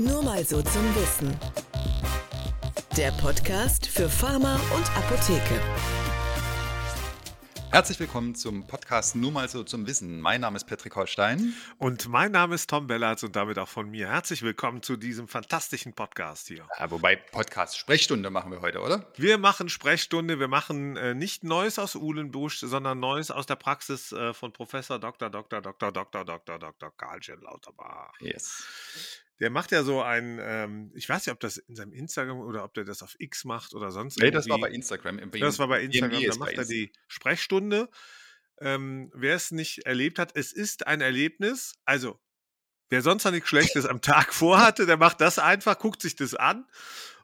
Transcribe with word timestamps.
Nur 0.00 0.22
mal 0.22 0.44
so 0.44 0.62
zum 0.62 0.94
Wissen. 0.94 1.36
Der 2.96 3.10
Podcast 3.20 3.88
für 3.88 4.08
Pharma 4.08 4.54
und 4.72 4.96
Apotheke. 4.96 5.60
Herzlich 7.72 7.98
willkommen 7.98 8.36
zum 8.36 8.64
Podcast 8.68 9.16
Nur 9.16 9.32
mal 9.32 9.48
so 9.48 9.64
zum 9.64 9.88
Wissen. 9.88 10.20
Mein 10.20 10.42
Name 10.42 10.54
ist 10.56 10.66
Patrick 10.66 10.94
Holstein. 10.94 11.52
Und 11.78 12.06
mein 12.06 12.30
Name 12.30 12.54
ist 12.54 12.70
Tom 12.70 12.86
Bellatz 12.86 13.24
und 13.24 13.34
damit 13.34 13.58
auch 13.58 13.66
von 13.66 13.90
mir. 13.90 14.08
Herzlich 14.08 14.42
willkommen 14.42 14.84
zu 14.84 14.96
diesem 14.96 15.26
fantastischen 15.26 15.92
Podcast 15.94 16.46
hier. 16.46 16.64
Ja, 16.78 16.90
wobei 16.92 17.16
Podcast 17.16 17.76
Sprechstunde 17.76 18.30
machen 18.30 18.52
wir 18.52 18.60
heute, 18.60 18.80
oder? 18.80 19.04
Wir 19.16 19.36
machen 19.36 19.68
Sprechstunde. 19.68 20.38
Wir 20.38 20.48
machen 20.48 20.96
äh, 20.96 21.14
nicht 21.14 21.42
Neues 21.42 21.76
aus 21.80 21.96
Uhlenbusch, 21.96 22.60
sondern 22.60 23.00
Neues 23.00 23.32
aus 23.32 23.46
der 23.46 23.56
Praxis 23.56 24.12
äh, 24.12 24.32
von 24.32 24.52
Professor 24.52 25.00
Dr. 25.00 25.28
Dr. 25.28 25.60
Dr. 25.60 25.90
Dr. 25.90 26.24
Dr. 26.24 26.58
Dr. 26.60 26.92
Karlchen 26.96 27.40
Lauterbach. 27.40 28.12
Yes. 28.20 28.62
Der 29.40 29.50
macht 29.50 29.70
ja 29.72 29.84
so 29.84 30.02
ein, 30.02 30.38
ähm, 30.42 30.90
ich 30.94 31.08
weiß 31.08 31.26
nicht, 31.26 31.32
ob 31.32 31.40
das 31.40 31.56
in 31.58 31.76
seinem 31.76 31.92
Instagram 31.92 32.38
oder 32.40 32.64
ob 32.64 32.74
der 32.74 32.84
das 32.84 33.02
auf 33.02 33.14
X 33.18 33.44
macht 33.44 33.72
oder 33.74 33.90
sonst 33.92 34.18
Nee, 34.18 34.30
das 34.30 34.48
war 34.48 34.56
irgendwie. 34.56 34.70
bei 34.70 34.74
Instagram. 34.74 35.30
Das 35.40 35.58
war 35.58 35.68
bei 35.68 35.82
Instagram, 35.82 36.22
da 36.24 36.36
macht 36.36 36.52
er 36.54 36.64
Insta- 36.64 36.68
die 36.68 36.92
Sprechstunde. 37.06 37.88
Ähm, 38.60 39.10
wer 39.14 39.36
es 39.36 39.52
nicht 39.52 39.86
erlebt 39.86 40.18
hat, 40.18 40.36
es 40.36 40.52
ist 40.52 40.86
ein 40.88 41.00
Erlebnis. 41.00 41.74
Also, 41.84 42.18
wer 42.90 43.02
sonst 43.02 43.24
noch 43.24 43.30
nichts 43.32 43.48
Schlechtes 43.48 43.86
am 43.86 44.00
Tag 44.00 44.34
vorhatte, 44.34 44.86
der 44.86 44.96
macht 44.96 45.20
das 45.20 45.38
einfach, 45.38 45.78
guckt 45.78 46.02
sich 46.02 46.16
das 46.16 46.34
an 46.34 46.66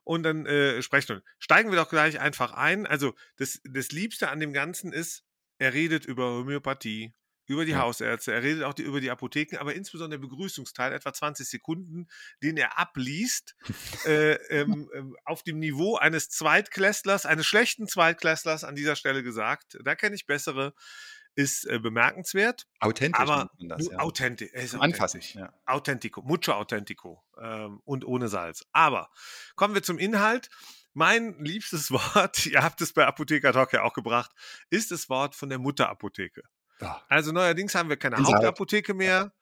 und 0.05 0.23
dann 0.23 0.47
äh, 0.47 0.81
Sprechstunde. 0.83 1.25
Steigen 1.41 1.71
wir 1.73 1.77
doch 1.77 1.89
gleich 1.91 2.21
einfach 2.21 2.53
ein. 2.53 2.87
Also, 2.87 3.15
das, 3.37 3.61
das 3.65 3.91
Liebste 3.91 4.29
an 4.29 4.39
dem 4.39 4.53
Ganzen 4.53 4.93
ist, 4.93 5.25
er 5.59 5.73
redet 5.75 6.05
über 6.05 6.25
Homöopathie, 6.35 7.13
über 7.47 7.65
die 7.65 7.73
Ja. 7.73 7.81
Hausärzte, 7.81 8.33
er 8.33 8.43
redet 8.43 8.65
auch 8.65 8.75
die, 8.75 8.83
über 8.83 9.01
die 9.01 9.11
Apotheken, 9.11 9.59
aber 9.59 9.75
insbesondere 9.75 10.21
der 10.21 10.29
Begrüßungsteil, 10.29 10.93
etwa 10.93 11.13
20 11.13 11.49
Sekunden, 11.49 12.09
den 12.43 12.57
er 12.57 12.79
abliest, 12.79 13.57
äh, 14.07 14.35
ähm, 14.49 14.91
ähm, 14.95 15.17
auf 15.25 15.43
dem 15.43 15.59
Niveau 15.59 15.97
eines 15.97 16.29
Zweitklässlers, 16.31 17.27
eines 17.27 17.47
schlechten 17.47 17.87
Zweitklässlers 17.87 18.65
an 18.65 18.75
dieser 18.75 18.97
Stelle 18.97 19.23
gesagt. 19.23 19.79
Da 19.85 19.95
kenne 19.95 20.15
ich 20.15 20.27
bessere, 20.27 20.75
ist 21.37 21.67
äh, 21.67 21.79
bemerkenswert, 21.79 22.67
Authentisch 22.81 23.21
aber 23.21 23.51
nennt 23.59 23.71
man 23.71 23.79
das, 23.79 23.89
ja. 23.91 23.99
authentisch. 23.99 24.51
Authentisch. 24.75 25.35
ja. 25.35 25.53
Authentico, 25.67 26.23
mucho 26.23 26.53
authentico 26.53 27.25
ähm, 27.41 27.81
und 27.85 28.05
ohne 28.05 28.29
Salz. 28.29 28.65
Aber 28.73 29.11
kommen 29.57 29.75
wir 29.75 29.83
zum 29.83 29.99
Inhalt. 29.99 30.49
Mein 30.93 31.37
liebstes 31.41 31.91
Wort, 32.15 32.47
ihr 32.47 32.63
habt 32.63 32.81
es 32.81 32.93
bei 32.93 33.05
Apotheker 33.05 33.53
Talk 33.53 33.73
ja 33.73 33.83
auch 33.83 33.95
gebracht, 33.95 34.31
ist 34.71 34.93
das 34.93 35.09
Wort 35.09 35.35
von 35.35 35.49
der 35.49 35.59
Mutterapotheke. 35.59 36.43
Ja. 36.81 37.03
Also 37.09 37.33
neuerdings 37.33 37.75
haben 37.75 37.89
wir 37.89 37.97
keine 37.97 38.17
Inhalt. 38.17 38.27
Hauptapotheke 38.27 38.95
mehr, 38.95 39.33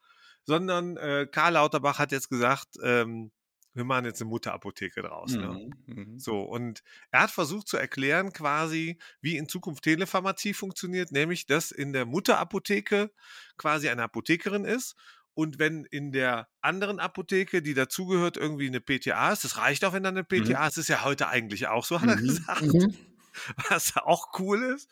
sondern 0.44 0.96
äh, 0.96 1.26
Karl 1.30 1.54
Lauterbach 1.54 1.98
hat 1.98 2.12
jetzt 2.12 2.28
gesagt, 2.28 2.76
ähm, 2.82 3.32
wir 3.74 3.84
machen 3.84 4.04
jetzt 4.04 4.20
eine 4.20 4.28
Mutterapotheke 4.28 5.02
draus. 5.02 5.32
Ne? 5.32 5.46
Mhm, 5.46 5.72
mhm. 5.86 6.18
So, 6.18 6.42
und 6.42 6.82
er 7.10 7.22
hat 7.22 7.30
versucht 7.30 7.68
zu 7.68 7.76
erklären, 7.78 8.32
quasi, 8.32 8.98
wie 9.20 9.36
in 9.36 9.48
Zukunft 9.48 9.84
Telepharmazie 9.84 10.54
funktioniert, 10.54 11.10
nämlich, 11.10 11.46
dass 11.46 11.70
in 11.70 11.92
der 11.92 12.04
Mutterapotheke 12.04 13.10
quasi 13.56 13.88
eine 13.88 14.02
Apothekerin 14.02 14.64
ist. 14.64 14.94
Und 15.34 15.58
wenn 15.58 15.86
in 15.86 16.12
der 16.12 16.48
anderen 16.60 17.00
Apotheke, 17.00 17.62
die 17.62 17.72
dazugehört, 17.72 18.36
irgendwie 18.36 18.66
eine 18.66 18.82
PTA 18.82 19.32
ist, 19.32 19.44
das 19.44 19.56
reicht 19.56 19.84
auch, 19.86 19.94
wenn 19.94 20.02
da 20.02 20.10
eine 20.10 20.24
PTA 20.24 20.66
ist, 20.66 20.76
ist 20.76 20.88
ja 20.88 21.04
heute 21.04 21.28
eigentlich 21.28 21.68
auch 21.68 21.86
so, 21.86 22.02
hat 22.02 22.10
er 22.10 22.16
Mhm, 22.16 22.26
gesagt, 22.26 22.60
mhm. 22.60 22.94
was 23.70 23.96
auch 23.96 24.38
cool 24.38 24.62
ist 24.62 24.90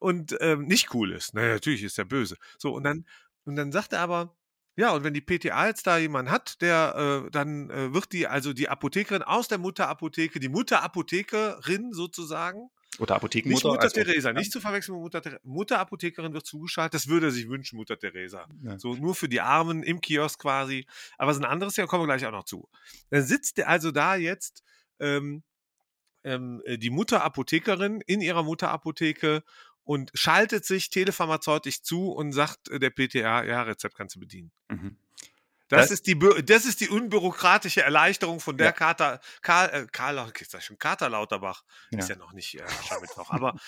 und 0.00 0.36
ähm, 0.40 0.64
nicht 0.64 0.94
cool 0.94 1.12
ist. 1.12 1.34
Naja, 1.34 1.54
natürlich 1.54 1.82
ist 1.82 1.98
er 1.98 2.04
böse. 2.04 2.36
So, 2.58 2.74
und 2.74 2.84
dann, 2.84 3.06
und 3.44 3.56
dann 3.56 3.72
sagt 3.72 3.92
er 3.92 4.00
aber, 4.00 4.34
ja, 4.78 4.92
und 4.92 5.02
wenn 5.02 5.12
die 5.12 5.20
PTA 5.20 5.66
jetzt 5.66 5.88
da 5.88 5.98
jemanden 5.98 6.30
hat, 6.30 6.62
der, 6.62 7.24
äh, 7.26 7.30
dann 7.32 7.68
äh, 7.68 7.92
wird 7.92 8.12
die, 8.12 8.28
also 8.28 8.52
die 8.52 8.68
Apothekerin 8.68 9.22
aus 9.22 9.48
der 9.48 9.58
Mutterapotheke, 9.58 10.38
die 10.38 10.48
Mutterapothekerin 10.48 11.92
sozusagen, 11.92 12.70
Oder 12.98 13.14
nicht 13.14 13.16
Apothekenmutter. 13.16 13.68
Mutter 13.70 13.82
also- 13.82 13.94
Teresa, 13.94 14.32
nicht 14.32 14.52
zu 14.52 14.60
verwechseln 14.60 14.94
mit 14.94 15.02
Mutter. 15.02 15.40
Mutterapothekerin 15.42 16.32
wird 16.32 16.46
zugeschaltet, 16.46 16.94
das 16.94 17.08
würde 17.08 17.26
er 17.26 17.32
sich 17.32 17.48
wünschen, 17.48 17.76
Mutter 17.76 17.98
Teresa. 17.98 18.46
Ja. 18.62 18.78
So 18.78 18.94
nur 18.94 19.16
für 19.16 19.28
die 19.28 19.40
Armen 19.40 19.82
im 19.82 20.00
Kiosk 20.00 20.40
quasi. 20.40 20.86
Aber 21.16 21.32
es 21.32 21.38
ist 21.38 21.42
ein 21.42 21.50
anderes 21.50 21.74
Jahr, 21.76 21.88
kommen 21.88 22.04
wir 22.04 22.14
gleich 22.14 22.24
auch 22.24 22.32
noch 22.32 22.44
zu. 22.44 22.68
Dann 23.10 23.24
sitzt 23.24 23.58
er 23.58 23.68
also 23.68 23.90
da 23.90 24.14
jetzt 24.14 24.62
ähm, 25.00 25.42
ähm, 26.22 26.62
äh, 26.64 26.78
die 26.78 26.90
Mutterapothekerin 26.90 28.00
in 28.06 28.20
ihrer 28.20 28.42
Mutterapotheke 28.42 29.42
und 29.88 30.10
schaltet 30.12 30.66
sich 30.66 30.90
telepharmazeutisch 30.90 31.80
zu 31.82 32.12
und 32.12 32.32
sagt 32.32 32.68
äh, 32.68 32.78
der 32.78 32.90
PTA, 32.90 33.42
ja, 33.44 33.62
Rezept 33.62 33.94
kannst 33.96 34.16
du 34.16 34.20
bedienen. 34.20 34.50
Mhm. 34.68 34.98
Das, 35.70 35.82
Das- 35.88 35.90
ist 35.92 36.06
die, 36.06 36.18
das 36.44 36.66
ist 36.66 36.82
die 36.82 36.88
unbürokratische 36.90 37.80
Erleichterung 37.82 38.38
von 38.40 38.58
der 38.58 38.66
Ja. 38.66 38.72
Kater, 38.72 39.20
Karl, 39.40 39.68
äh, 39.70 39.86
Karl, 39.90 40.30
ich 40.38 40.48
sag 40.48 40.62
schon, 40.62 40.78
Kater 40.78 41.08
Lauterbach. 41.08 41.62
Ist 41.90 42.10
Ja. 42.10 42.16
ja 42.16 42.18
noch 42.20 42.32
nicht 42.34 42.54
äh, 42.58 42.62
Aschermittwoch, 42.62 43.30
aber 43.30 43.58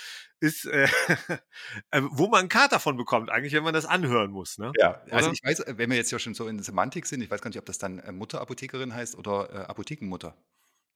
ist, 0.40 0.66
äh, 0.66 0.84
äh, 1.90 2.02
wo 2.10 2.28
man 2.28 2.40
einen 2.40 2.48
Kater 2.50 2.80
von 2.80 2.98
bekommt, 2.98 3.30
eigentlich, 3.30 3.54
wenn 3.54 3.64
man 3.64 3.72
das 3.74 3.86
anhören 3.86 4.30
muss. 4.30 4.58
Ne? 4.58 4.72
Ja, 4.78 5.00
also 5.10 5.28
Oder? 5.30 5.32
ich 5.32 5.42
weiß, 5.42 5.64
wenn 5.68 5.88
wir 5.88 5.96
jetzt 5.96 6.10
ja 6.10 6.18
schon 6.18 6.34
so 6.34 6.48
in 6.48 6.58
der 6.58 6.64
Semantik 6.64 7.06
sind, 7.06 7.22
ich 7.22 7.30
weiß 7.30 7.40
gar 7.40 7.48
nicht, 7.48 7.58
ob 7.58 7.64
das 7.66 7.78
dann 7.78 7.98
äh, 7.98 8.12
Mutterapothekerin 8.12 8.92
heißt 8.94 9.14
oder 9.16 9.70
Apothekenmutter, 9.70 10.36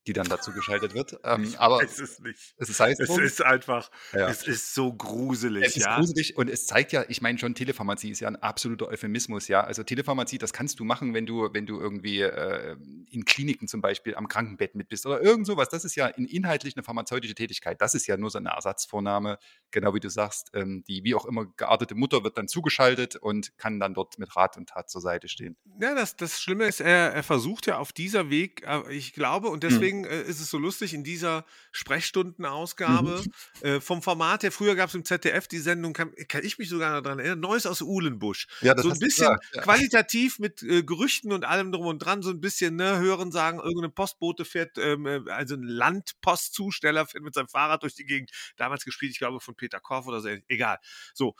die 0.07 0.13
dann 0.13 0.27
dazu 0.27 0.51
geschaltet 0.51 0.93
wird. 0.93 1.19
Ähm, 1.23 1.53
aber 1.57 1.81
Es 1.83 1.99
ist 1.99 2.21
nicht. 2.21 2.53
es 2.57 2.79
heißt 2.79 2.99
Es 2.99 3.17
ist 3.17 3.41
einfach, 3.43 3.89
Ja. 4.13 4.29
es 4.29 4.45
ist 4.47 4.73
so 4.73 4.93
gruselig, 4.93 5.63
Es 5.65 5.77
ist 5.77 5.85
ja. 5.85 5.97
gruselig 5.97 6.37
und 6.37 6.49
es 6.49 6.65
zeigt 6.67 6.91
ja, 6.91 7.03
ich 7.07 7.21
meine 7.21 7.37
schon, 7.39 7.55
Telepharmazie 7.55 8.11
ist 8.11 8.19
ja 8.19 8.27
ein 8.27 8.35
absoluter 8.35 8.87
Euphemismus, 8.87 9.47
ja. 9.47 9.63
Also 9.63 9.83
Telepharmazie, 9.83 10.37
das 10.37 10.53
kannst 10.53 10.79
du 10.79 10.83
machen, 10.83 11.13
wenn 11.13 11.25
du, 11.25 11.49
wenn 11.53 11.65
du 11.65 11.79
irgendwie 11.79 12.21
äh, 12.21 12.75
in 13.09 13.25
Kliniken 13.25 13.67
zum 13.67 13.81
Beispiel 13.81 14.15
am 14.15 14.27
Krankenbett 14.27 14.75
mit 14.75 14.89
bist 14.89 15.05
oder 15.05 15.21
irgend 15.21 15.47
sowas. 15.47 15.69
Das 15.69 15.85
ist 15.85 15.95
ja 15.95 16.07
in, 16.07 16.25
inhaltlich 16.25 16.75
eine 16.75 16.83
pharmazeutische 16.83 17.35
Tätigkeit. 17.35 17.81
Das 17.81 17.95
ist 17.95 18.07
ja 18.07 18.17
nur 18.17 18.29
so 18.29 18.37
eine 18.37 18.49
Ersatzvornahme, 18.49 19.39
genau 19.71 19.93
wie 19.93 19.99
du 19.99 20.09
sagst. 20.09 20.51
Ähm, 20.53 20.83
die 20.87 21.03
wie 21.03 21.15
auch 21.15 21.25
immer 21.25 21.45
geartete 21.57 21.95
Mutter 21.95 22.23
wird 22.23 22.37
dann 22.37 22.47
zugeschaltet 22.47 23.15
und 23.15 23.57
kann 23.57 23.79
dann 23.79 23.93
dort 23.93 24.19
mit 24.19 24.35
Rat 24.35 24.57
und 24.57 24.69
Tat 24.69 24.89
zur 24.89 25.01
Seite 25.01 25.27
stehen. 25.27 25.55
Ja, 25.79 25.95
das, 25.95 26.15
das 26.15 26.41
Schlimme 26.41 26.65
ist, 26.65 26.79
er, 26.81 27.13
er 27.13 27.23
versucht 27.23 27.65
ja 27.67 27.77
auf 27.79 27.91
dieser 27.91 28.29
Weg, 28.29 28.63
äh, 28.67 28.81
ich 28.91 29.13
glaube, 29.13 29.49
und 29.49 29.63
deswegen 29.63 29.94
äh, 30.03 30.23
ist 30.23 30.41
es 30.41 30.49
so 30.49 30.57
lustig, 30.57 30.93
in 30.93 31.03
dieser 31.03 31.45
Sprechstundenausgabe 31.71 33.23
äh, 33.61 33.79
vom 33.79 34.01
Format 34.01 34.43
her, 34.43 34.51
früher 34.51 34.75
gab 34.75 34.89
es 34.89 34.95
im 34.95 35.05
ZDF 35.05 35.47
die 35.47 35.59
Sendung, 35.59 35.93
kann, 35.93 36.13
kann 36.27 36.43
ich 36.43 36.57
mich 36.57 36.67
sogar 36.67 37.01
daran 37.01 37.19
erinnern, 37.19 37.39
Neues 37.39 37.65
aus 37.65 37.81
Uhlenbusch. 37.81 38.47
Ja, 38.61 38.77
so 38.77 38.89
ein 38.89 38.99
bisschen 38.99 39.27
gesagt, 39.27 39.45
ja. 39.53 39.61
qualitativ 39.61 40.39
mit 40.39 40.63
äh, 40.63 40.83
Gerüchten 40.83 41.31
und 41.31 41.45
allem 41.45 41.71
drum 41.71 41.85
und 41.85 41.99
dran, 41.99 42.21
so 42.21 42.31
ein 42.31 42.41
bisschen, 42.41 42.75
ne, 42.75 42.99
hören 42.99 43.31
sagen, 43.31 43.59
irgendein 43.59 43.93
Postbote 43.93 44.43
fährt, 44.43 44.77
ähm, 44.77 45.05
äh, 45.05 45.21
also 45.29 45.55
ein 45.55 45.63
Landpostzusteller 45.63 47.05
fährt 47.05 47.23
mit 47.23 47.33
seinem 47.33 47.47
Fahrrad 47.47 47.83
durch 47.83 47.95
die 47.95 48.05
Gegend, 48.05 48.31
damals 48.57 48.83
gespielt, 48.83 49.11
ich 49.11 49.19
glaube, 49.19 49.39
von 49.39 49.55
Peter 49.55 49.79
Korff 49.79 50.07
oder 50.07 50.19
so, 50.19 50.29
egal. 50.47 50.79
So, 51.13 51.35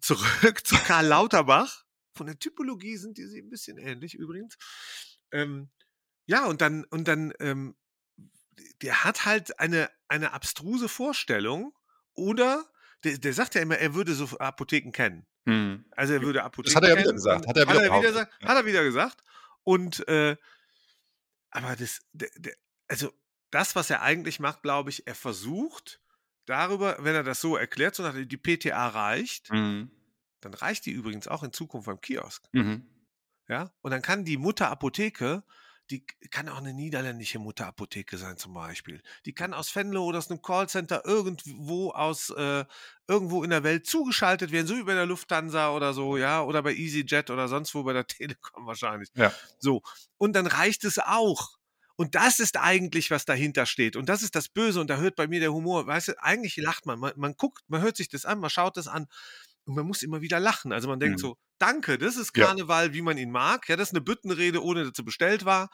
zurück 0.00 0.66
zu 0.66 0.76
Karl 0.76 1.06
Lauterbach. 1.06 1.84
Von 2.14 2.26
der 2.26 2.38
Typologie 2.38 2.96
sind 2.96 3.18
die 3.18 3.26
sich 3.26 3.42
ein 3.42 3.50
bisschen 3.50 3.78
ähnlich 3.78 4.14
übrigens. 4.14 4.56
Ähm, 5.32 5.70
ja, 6.30 6.46
und 6.46 6.60
dann, 6.60 6.84
und 6.84 7.08
dann, 7.08 7.32
ähm, 7.40 7.74
der 8.82 9.02
hat 9.02 9.26
halt 9.26 9.58
eine, 9.58 9.90
eine 10.06 10.32
abstruse 10.32 10.88
Vorstellung 10.88 11.74
oder 12.14 12.64
der, 13.02 13.18
der 13.18 13.34
sagt 13.34 13.56
ja 13.56 13.62
immer, 13.62 13.78
er 13.78 13.94
würde 13.94 14.14
so 14.14 14.38
Apotheken 14.38 14.92
kennen. 14.92 15.26
Hm. 15.46 15.84
Also 15.90 16.12
er 16.12 16.22
würde 16.22 16.44
Apotheken 16.44 16.76
hat 16.76 16.84
er 16.84 16.90
ja 16.90 16.94
wieder 16.94 17.04
kennen 17.04 17.16
gesagt, 17.16 17.48
hat 17.48 17.56
er 17.56 17.62
wieder 17.64 17.74
hat, 17.74 17.82
er 17.82 17.98
wieder, 17.98 18.08
gesagt, 18.08 18.32
ja. 18.42 18.48
hat 18.48 18.56
er 18.56 18.66
wieder 18.66 18.84
gesagt. 18.84 19.24
Und 19.64 20.06
äh, 20.08 20.36
aber 21.50 21.74
das, 21.74 22.00
der, 22.12 22.30
der, 22.36 22.54
also 22.86 23.12
das, 23.50 23.74
was 23.74 23.90
er 23.90 24.02
eigentlich 24.02 24.38
macht, 24.38 24.62
glaube 24.62 24.90
ich, 24.90 25.08
er 25.08 25.16
versucht 25.16 26.00
darüber, 26.46 26.96
wenn 27.00 27.16
er 27.16 27.24
das 27.24 27.40
so 27.40 27.56
erklärt, 27.56 27.96
so 27.96 28.04
nach 28.04 28.14
die 28.14 28.36
PTA 28.36 28.86
reicht, 28.88 29.50
Mhm. 29.50 29.90
dann 30.42 30.54
reicht 30.54 30.86
die 30.86 30.92
übrigens 30.92 31.26
auch 31.26 31.42
in 31.42 31.52
Zukunft 31.52 31.86
beim 31.86 32.00
Kiosk. 32.00 32.44
Mhm. 32.52 32.86
Ja, 33.48 33.72
und 33.80 33.90
dann 33.90 34.02
kann 34.02 34.24
die 34.24 34.36
Mutterapotheke, 34.36 35.42
die 35.90 36.06
kann 36.30 36.48
auch 36.48 36.58
eine 36.58 36.72
niederländische 36.72 37.38
Mutterapotheke 37.38 38.16
sein 38.16 38.36
zum 38.36 38.54
Beispiel. 38.54 39.02
Die 39.26 39.34
kann 39.34 39.52
aus 39.52 39.74
Venlo 39.74 40.04
oder 40.04 40.18
aus 40.18 40.30
einem 40.30 40.40
Callcenter 40.40 41.04
irgendwo 41.04 41.90
aus 41.90 42.30
äh, 42.30 42.64
irgendwo 43.08 43.42
in 43.42 43.50
der 43.50 43.64
Welt 43.64 43.86
zugeschaltet 43.86 44.52
werden, 44.52 44.68
so 44.68 44.76
wie 44.76 44.84
bei 44.84 44.94
der 44.94 45.06
Lufthansa 45.06 45.74
oder 45.74 45.92
so, 45.92 46.16
ja, 46.16 46.42
oder 46.42 46.62
bei 46.62 46.74
EasyJet 46.74 47.30
oder 47.30 47.48
sonst 47.48 47.74
wo 47.74 47.82
bei 47.82 47.92
der 47.92 48.06
Telekom 48.06 48.66
wahrscheinlich. 48.66 49.10
Ja. 49.14 49.32
So 49.58 49.82
und 50.16 50.34
dann 50.34 50.46
reicht 50.46 50.84
es 50.84 50.98
auch. 50.98 51.60
Und 51.96 52.14
das 52.14 52.38
ist 52.38 52.56
eigentlich, 52.56 53.10
was 53.10 53.26
dahinter 53.26 53.66
steht. 53.66 53.94
Und 53.94 54.08
das 54.08 54.22
ist 54.22 54.34
das 54.34 54.48
Böse. 54.48 54.80
Und 54.80 54.88
da 54.88 54.96
hört 54.96 55.16
bei 55.16 55.26
mir 55.26 55.38
der 55.38 55.52
Humor. 55.52 55.86
Weißt 55.86 56.08
du, 56.08 56.22
eigentlich 56.22 56.56
lacht 56.56 56.86
man. 56.86 56.98
Man, 56.98 57.12
man 57.16 57.34
guckt, 57.34 57.62
man 57.68 57.82
hört 57.82 57.98
sich 57.98 58.08
das 58.08 58.24
an, 58.24 58.38
man 58.40 58.48
schaut 58.48 58.78
das 58.78 58.88
an. 58.88 59.06
Und 59.70 59.76
man 59.76 59.86
muss 59.86 60.02
immer 60.02 60.20
wieder 60.20 60.40
lachen. 60.40 60.72
Also 60.72 60.88
man 60.88 60.98
denkt 60.98 61.18
Mhm. 61.18 61.22
so, 61.22 61.36
danke, 61.58 61.96
das 61.96 62.16
ist 62.16 62.36
Ja. 62.36 62.46
Karneval, 62.46 62.92
wie 62.92 63.02
man 63.02 63.16
ihn 63.18 63.30
mag. 63.30 63.68
Ja, 63.68 63.76
das 63.76 63.88
ist 63.90 63.94
eine 63.94 64.00
Büttenrede, 64.00 64.62
ohne 64.64 64.82
dass 64.84 64.92
sie 64.96 65.02
bestellt 65.04 65.44
war. 65.44 65.70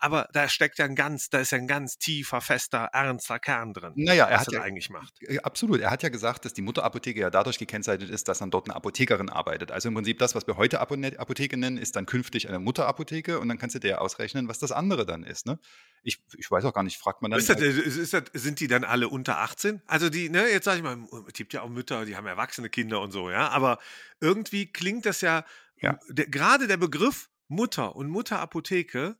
aber 0.00 0.28
da 0.32 0.48
steckt 0.48 0.78
ja 0.78 0.84
ein 0.84 0.94
ganz, 0.94 1.28
da 1.28 1.40
ist 1.40 1.50
ja 1.50 1.58
ein 1.58 1.66
ganz 1.66 1.98
tiefer, 1.98 2.40
fester, 2.40 2.88
ernster 2.92 3.40
Kern 3.40 3.72
drin, 3.72 3.94
Naja, 3.96 4.26
er 4.26 4.36
was 4.36 4.40
hat 4.42 4.52
er 4.52 4.60
ja 4.60 4.64
eigentlich 4.64 4.90
macht. 4.90 5.12
Äh, 5.22 5.38
Absolut. 5.40 5.80
Er 5.80 5.90
hat 5.90 6.04
ja 6.04 6.08
gesagt, 6.08 6.44
dass 6.44 6.54
die 6.54 6.62
Mutterapotheke 6.62 7.18
ja 7.18 7.30
dadurch 7.30 7.58
gekennzeichnet 7.58 8.08
ist, 8.08 8.28
dass 8.28 8.38
dann 8.38 8.52
dort 8.52 8.68
eine 8.68 8.76
Apothekerin 8.76 9.28
arbeitet. 9.28 9.72
Also 9.72 9.88
im 9.88 9.94
Prinzip 9.96 10.20
das, 10.20 10.36
was 10.36 10.46
wir 10.46 10.56
heute 10.56 10.78
Apotheke 10.80 11.56
nennen, 11.56 11.78
ist 11.78 11.96
dann 11.96 12.06
künftig 12.06 12.48
eine 12.48 12.60
Mutterapotheke 12.60 13.40
und 13.40 13.48
dann 13.48 13.58
kannst 13.58 13.74
du 13.74 13.80
dir 13.80 13.88
ja 13.88 13.98
ausrechnen, 13.98 14.46
was 14.46 14.60
das 14.60 14.70
andere 14.70 15.04
dann 15.04 15.24
ist. 15.24 15.46
Ne? 15.46 15.58
Ich, 16.04 16.18
ich 16.36 16.48
weiß 16.48 16.64
auch 16.64 16.74
gar 16.74 16.84
nicht, 16.84 16.96
fragt 16.96 17.20
man 17.22 17.32
dann. 17.32 17.40
Ist 17.40 17.48
das, 17.50 17.60
ist, 17.60 17.96
ist 17.96 18.12
das, 18.12 18.22
sind 18.34 18.60
die 18.60 18.68
dann 18.68 18.84
alle 18.84 19.08
unter 19.08 19.38
18? 19.40 19.82
Also 19.88 20.10
die, 20.10 20.28
ne, 20.28 20.46
jetzt 20.48 20.66
sag 20.66 20.76
ich 20.76 20.82
mal, 20.84 20.96
es 21.26 21.32
gibt 21.32 21.52
ja 21.54 21.62
auch 21.62 21.68
Mütter, 21.68 22.04
die 22.04 22.14
haben 22.14 22.26
erwachsene 22.26 22.70
Kinder 22.70 23.00
und 23.00 23.10
so, 23.10 23.30
ja, 23.32 23.37
aber 23.48 23.78
irgendwie 24.20 24.72
klingt 24.72 25.06
das 25.06 25.20
ja, 25.20 25.44
Ja. 25.80 25.98
gerade 26.08 26.66
der 26.66 26.76
Begriff 26.76 27.30
Mutter 27.46 27.94
und 27.96 28.08
Mutterapotheke 28.08 29.16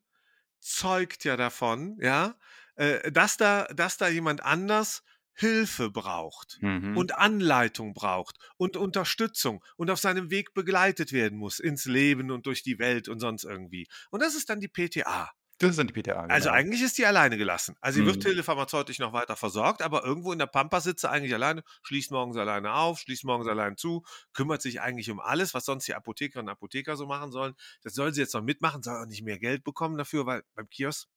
zeugt 0.60 1.24
ja 1.24 1.36
davon, 1.36 1.96
ja, 2.00 2.36
äh, 2.76 3.10
dass 3.12 3.36
da, 3.36 3.64
dass 3.74 3.96
da 3.96 4.08
jemand 4.08 4.42
anders 4.42 5.02
Hilfe 5.34 5.88
braucht 5.90 6.58
Mhm. 6.60 6.96
und 6.96 7.14
Anleitung 7.16 7.94
braucht 7.94 8.36
und 8.56 8.76
Unterstützung 8.76 9.64
und 9.76 9.88
auf 9.88 10.00
seinem 10.00 10.30
Weg 10.30 10.52
begleitet 10.52 11.12
werden 11.12 11.38
muss 11.38 11.60
ins 11.60 11.84
Leben 11.84 12.32
und 12.32 12.46
durch 12.46 12.64
die 12.64 12.80
Welt 12.80 13.08
und 13.08 13.20
sonst 13.20 13.44
irgendwie. 13.44 13.86
Und 14.10 14.20
das 14.20 14.34
ist 14.34 14.50
dann 14.50 14.58
die 14.60 14.66
PTA. 14.68 15.30
Das 15.58 15.70
ist 15.70 15.78
dann 15.78 15.86
die 15.88 15.92
PTA. 15.92 16.26
Genau. 16.26 16.32
Also 16.34 16.50
eigentlich 16.50 16.82
ist 16.82 16.98
die 16.98 17.06
alleine 17.06 17.36
gelassen. 17.38 17.76
Also 17.80 17.96
sie 18.00 18.04
wird 18.06 18.20
Mhm. 18.20 18.22
telepharmazeutisch 18.22 18.98
noch 18.98 19.12
weiter 19.12 19.34
versorgt, 19.36 19.82
aber 19.82 20.04
irgendwo 20.04 20.32
in 20.32 20.38
der 20.38 20.46
Pampa 20.46 20.80
sitzt 20.80 21.00
sie 21.02 21.10
eigentlich 21.10 21.32
alleine, 21.34 21.62
schließt 21.82 22.10
morgens 22.10 22.36
alleine 22.36 22.74
auf, 22.74 22.98
schließt 23.00 23.24
morgens 23.24 23.48
allein 23.48 23.76
zu, 23.76 24.04
kümmert 24.34 24.62
sich 24.62 24.80
eigentlich 24.80 25.10
um 25.10 25.20
alles, 25.20 25.54
was 25.54 25.64
sonst 25.64 25.88
die 25.88 25.94
Apothekerinnen 25.94 26.48
und 26.48 26.52
Apotheker 26.52 26.96
so 26.96 27.06
machen 27.06 27.32
sollen. 27.32 27.54
Das 27.82 27.94
soll 27.94 28.12
sie 28.12 28.20
jetzt 28.20 28.34
noch 28.34 28.42
mitmachen, 28.42 28.82
soll 28.82 28.96
auch 29.02 29.06
nicht 29.06 29.22
mehr 29.22 29.38
Geld 29.38 29.64
bekommen 29.64 29.96
dafür, 29.96 30.26
weil 30.26 30.42
beim 30.54 30.68
Kiosk, 30.68 31.08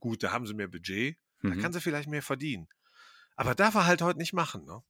gut, 0.00 0.22
da 0.22 0.32
haben 0.32 0.46
sie 0.46 0.54
mehr 0.54 0.68
Budget, 0.68 1.18
da 1.46 1.54
Mhm. 1.54 1.60
kann 1.62 1.72
sie 1.72 1.80
vielleicht 1.80 2.08
mehr 2.08 2.22
verdienen. 2.22 2.68
Aber 3.36 3.54
darf 3.54 3.74
er 3.76 3.86
halt 3.86 4.02
heute 4.02 4.18
nicht 4.18 4.32
machen, 4.34 4.64
ne? 4.66 4.82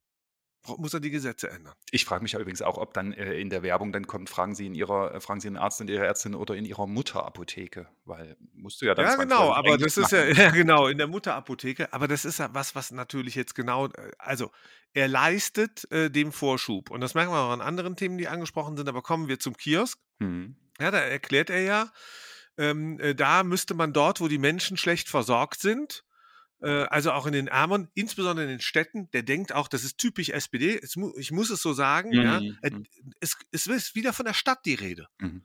Muss 0.77 0.93
er 0.93 1.01
die 1.01 1.11
Gesetze 1.11 1.49
ändern. 1.49 1.75
Ich 1.91 2.05
frage 2.05 2.23
mich 2.23 2.33
ja 2.33 2.39
übrigens 2.39 2.61
auch, 2.61 2.77
ob 2.77 2.93
dann 2.93 3.13
äh, 3.13 3.35
in 3.35 3.49
der 3.49 3.63
Werbung 3.63 3.93
dann 3.93 4.07
kommt, 4.07 4.29
fragen 4.29 4.55
Sie 4.55 4.67
in 4.67 4.75
Ihrer, 4.75 5.15
äh, 5.15 5.21
fragen 5.21 5.41
Sie 5.41 5.49
den 5.49 5.57
Arzt 5.57 5.81
und 5.81 5.89
Ihre 5.89 6.05
Ärztin 6.05 6.35
oder 6.35 6.55
in 6.55 6.67
Ihrer 6.67 6.87
Mutterapotheke, 6.87 7.89
weil 8.05 8.37
musst 8.53 8.83
du 8.83 8.87
ja 8.87 8.95
dann 8.95 9.07
Ja, 9.07 9.17
genau, 9.17 9.53
aber 9.53 9.79
das 9.79 9.97
ist 9.97 10.13
ja, 10.13 10.27
machen. 10.27 10.37
ja 10.37 10.51
genau, 10.51 10.87
in 10.87 10.99
der 10.99 11.07
Mutterapotheke. 11.07 11.93
Aber 11.95 12.09
das 12.09 12.25
ist 12.25 12.39
ja 12.39 12.51
was, 12.53 12.75
was 12.75 12.91
natürlich 12.91 13.35
jetzt 13.35 13.55
genau, 13.55 13.87
äh, 13.87 14.11
also 14.19 14.51
er 14.93 15.09
leistet 15.09 15.91
äh, 15.93 16.11
dem 16.11 16.31
Vorschub. 16.31 16.91
Und 16.91 17.01
das 17.01 17.15
merken 17.15 17.33
wir 17.33 17.39
auch 17.39 17.53
an 17.53 17.63
anderen 17.63 17.97
Themen, 17.97 18.19
die 18.19 18.29
angesprochen 18.29 18.77
sind. 18.77 18.89
Aber 18.89 19.03
kommen 19.03 19.29
wir 19.29 19.39
zum 19.39 19.57
Kiosk. 19.57 19.99
Mhm. 20.19 20.57
Ja, 20.79 20.91
da 20.91 20.99
erklärt 20.99 21.51
er 21.51 21.63
ja, 21.63 21.93
ähm, 22.59 22.99
äh, 23.01 23.15
da 23.15 23.45
müsste 23.45 23.75
man 23.75 23.93
dort, 23.93 24.21
wo 24.21 24.29
die 24.29 24.39
Menschen 24.39 24.77
schlecht 24.77 25.09
versorgt 25.09 25.61
sind, 25.61 26.05
also 26.69 27.13
auch 27.13 27.27
in 27.27 27.33
den 27.33 27.47
Ärmern, 27.49 27.89
insbesondere 27.95 28.45
in 28.45 28.51
den 28.51 28.61
Städten, 28.61 29.11
der 29.13 29.23
denkt 29.23 29.53
auch, 29.53 29.69
das 29.69 29.85
ist 29.85 29.99
typisch 29.99 30.29
SPD, 30.29 30.81
mu 30.97 31.13
ich 31.17 31.31
muss 31.33 31.51
es 31.51 31.63
so 31.63 31.73
sagen, 31.73 32.13
ja, 32.13 32.41
Mhm, 32.41 32.59
äh, 32.63 32.71
mhm. 32.71 32.87
es, 33.21 33.37
es 33.51 33.67
ist 33.67 33.95
wieder 33.95 34.13
von 34.13 34.27
der 34.27 34.35
Stadt 34.35 34.65
die 34.67 34.75
Rede. 34.75 35.09
Mhm. 35.19 35.43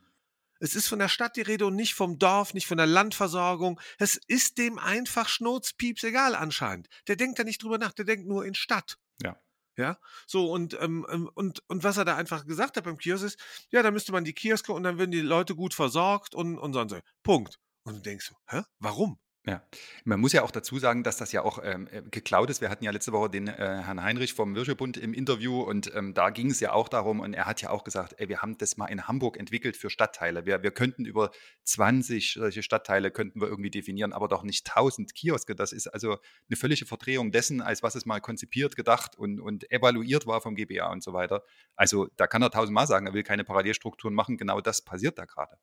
Es 0.60 0.76
ist 0.76 0.88
von 0.88 1.00
der 1.00 1.10
Stadt 1.10 1.36
die 1.36 1.42
Rede 1.42 1.66
und 1.66 1.76
nicht 1.76 1.94
vom 1.94 2.18
Dorf, 2.18 2.54
nicht 2.54 2.68
von 2.68 2.78
der 2.78 2.88
Landversorgung. 2.88 3.80
Es 3.98 4.16
ist 4.28 4.58
dem 4.58 4.80
einfach 4.80 5.28
schnurzpieps 5.28 6.04
egal 6.04 6.34
anscheinend. 6.34 6.88
Der 7.08 7.18
denkt 7.18 7.40
da 7.40 7.44
nicht 7.44 7.62
drüber 7.62 7.78
nach, 7.78 7.92
der 7.92 8.06
denkt 8.06 8.28
nur 8.28 8.46
in 8.46 8.56
Stadt. 8.56 8.98
Ja. 9.22 9.38
Ja, 9.78 10.00
so 10.26 10.50
und, 10.52 10.78
ähm, 10.80 11.06
ähm, 11.10 11.30
und, 11.34 11.62
und 11.68 11.84
was 11.84 11.98
er 11.98 12.06
da 12.06 12.16
einfach 12.16 12.46
gesagt 12.46 12.78
hat 12.78 12.86
beim 12.86 12.98
Kiosk 12.98 13.26
ist, 13.26 13.40
ja, 13.72 13.84
da 13.84 13.92
müsste 13.92 14.14
man 14.14 14.24
die 14.24 14.34
Kioske 14.34 14.72
und 14.72 14.84
dann 14.84 14.98
würden 14.98 15.12
die 15.12 15.20
Leute 15.20 15.54
gut 15.54 15.74
versorgt 15.74 16.34
und, 16.34 16.58
und 16.58 16.72
sonst. 16.72 16.94
so. 16.94 17.00
Punkt. 17.24 17.60
Und 17.84 17.96
du 17.96 18.02
denkst, 18.02 18.28
so, 18.28 18.36
hä? 18.48 18.64
Warum? 18.80 19.20
Ja, 19.48 19.62
man 20.06 20.20
muss 20.20 20.34
ja 20.34 20.42
auch 20.42 20.50
dazu 20.50 20.80
sagen, 20.80 21.04
dass 21.04 21.18
das 21.18 21.32
ja 21.32 21.44
auch 21.44 21.60
ähm, 21.64 21.88
äh, 21.92 22.02
geklaut 22.02 22.50
ist. 22.50 22.62
Wir 22.62 22.72
hatten 22.72 22.84
ja 22.84 22.90
letzte 22.90 23.12
Woche 23.12 23.30
den 23.30 23.48
äh, 23.48 23.54
Herrn 23.54 24.02
Heinrich 24.02 24.34
vom 24.34 24.56
Wirschebund 24.56 24.98
im 24.98 25.14
Interview 25.14 25.62
und 25.62 25.94
ähm, 25.94 26.16
da 26.16 26.32
ging 26.32 26.50
es 26.50 26.60
ja 26.62 26.74
auch 26.74 26.90
darum 26.90 27.20
und 27.20 27.36
er 27.36 27.46
hat 27.46 27.62
ja 27.62 27.70
auch 27.70 27.84
gesagt, 27.84 28.16
ey, 28.18 28.28
wir 28.28 28.42
haben 28.42 28.58
das 28.58 28.76
mal 28.78 28.88
in 28.88 29.08
Hamburg 29.08 29.38
entwickelt 29.38 29.78
für 29.78 29.92
Stadtteile. 29.92 30.48
Wir, 30.48 30.64
wir 30.64 30.72
könnten 30.72 31.06
über 31.06 31.30
20 31.64 32.34
solche 32.34 32.64
Stadtteile 32.64 33.12
könnten 33.12 33.40
wir 33.40 33.48
irgendwie 33.48 33.70
definieren, 33.70 34.14
aber 34.14 34.28
doch 34.28 34.42
nicht 34.42 34.68
1000 34.68 35.14
Kioske. 35.14 35.56
Das 35.56 35.74
ist 35.74 35.88
also 35.88 36.18
eine 36.50 36.58
völlige 36.58 36.88
Verdrehung 36.88 37.32
dessen, 37.32 37.62
als 37.62 37.84
was 37.84 37.94
es 37.94 38.08
mal 38.08 38.22
konzipiert, 38.22 38.76
gedacht 38.76 39.16
und, 39.16 39.40
und 39.40 39.72
evaluiert 39.72 40.26
war 40.26 40.42
vom 40.42 40.56
GBA 40.56 40.92
und 40.92 41.04
so 41.04 41.14
weiter. 41.14 41.44
Also 41.76 42.08
da 42.16 42.26
kann 42.26 42.42
er 42.42 42.50
tausendmal 42.50 42.88
sagen, 42.88 43.06
er 43.06 43.14
will 43.14 43.24
keine 43.24 43.44
Parallelstrukturen 43.44 44.16
machen. 44.16 44.38
Genau 44.38 44.60
das 44.60 44.84
passiert 44.84 45.20
da 45.20 45.26
gerade. 45.26 45.56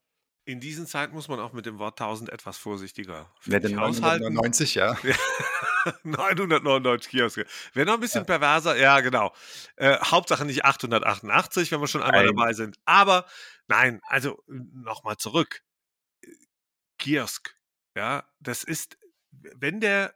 In 0.45 0.59
diesen 0.59 0.87
Zeiten 0.87 1.15
muss 1.15 1.29
man 1.29 1.39
auch 1.39 1.53
mit 1.53 1.67
dem 1.67 1.79
Wort 1.79 2.01
1000 2.01 2.31
etwas 2.31 2.59
vorsichtiger 2.59 3.33
Ja, 3.47 3.61
den 3.61 3.79
haushalten. 3.79 4.35
999, 4.35 4.75
ja. 4.75 4.97
Ja. 5.03 5.15
999 6.03 7.11
Kioske. 7.11 7.47
Wäre 7.75 7.87
noch 7.87 7.95
ein 7.95 8.01
bisschen 8.01 8.27
perverser, 8.27 8.77
ja, 8.77 9.01
genau. 9.01 9.33
Äh, 9.77 9.99
Hauptsache 9.99 10.45
nicht 10.45 10.65
888, 10.65 11.71
wenn 11.71 11.81
wir 11.81 11.87
schon 11.87 12.03
einmal 12.03 12.25
Nein. 12.25 12.37
dabei 12.37 12.53
sind. 12.55 12.77
Aber 12.85 13.27
nein, 13.69 14.01
also 14.05 14.43
nochmal 14.47 15.17
zurück. 15.17 15.63
Kiosk, 16.99 17.57
ja, 17.97 18.29
das 18.41 18.65
ist, 18.65 18.99
wenn 19.31 19.81
der, 19.81 20.15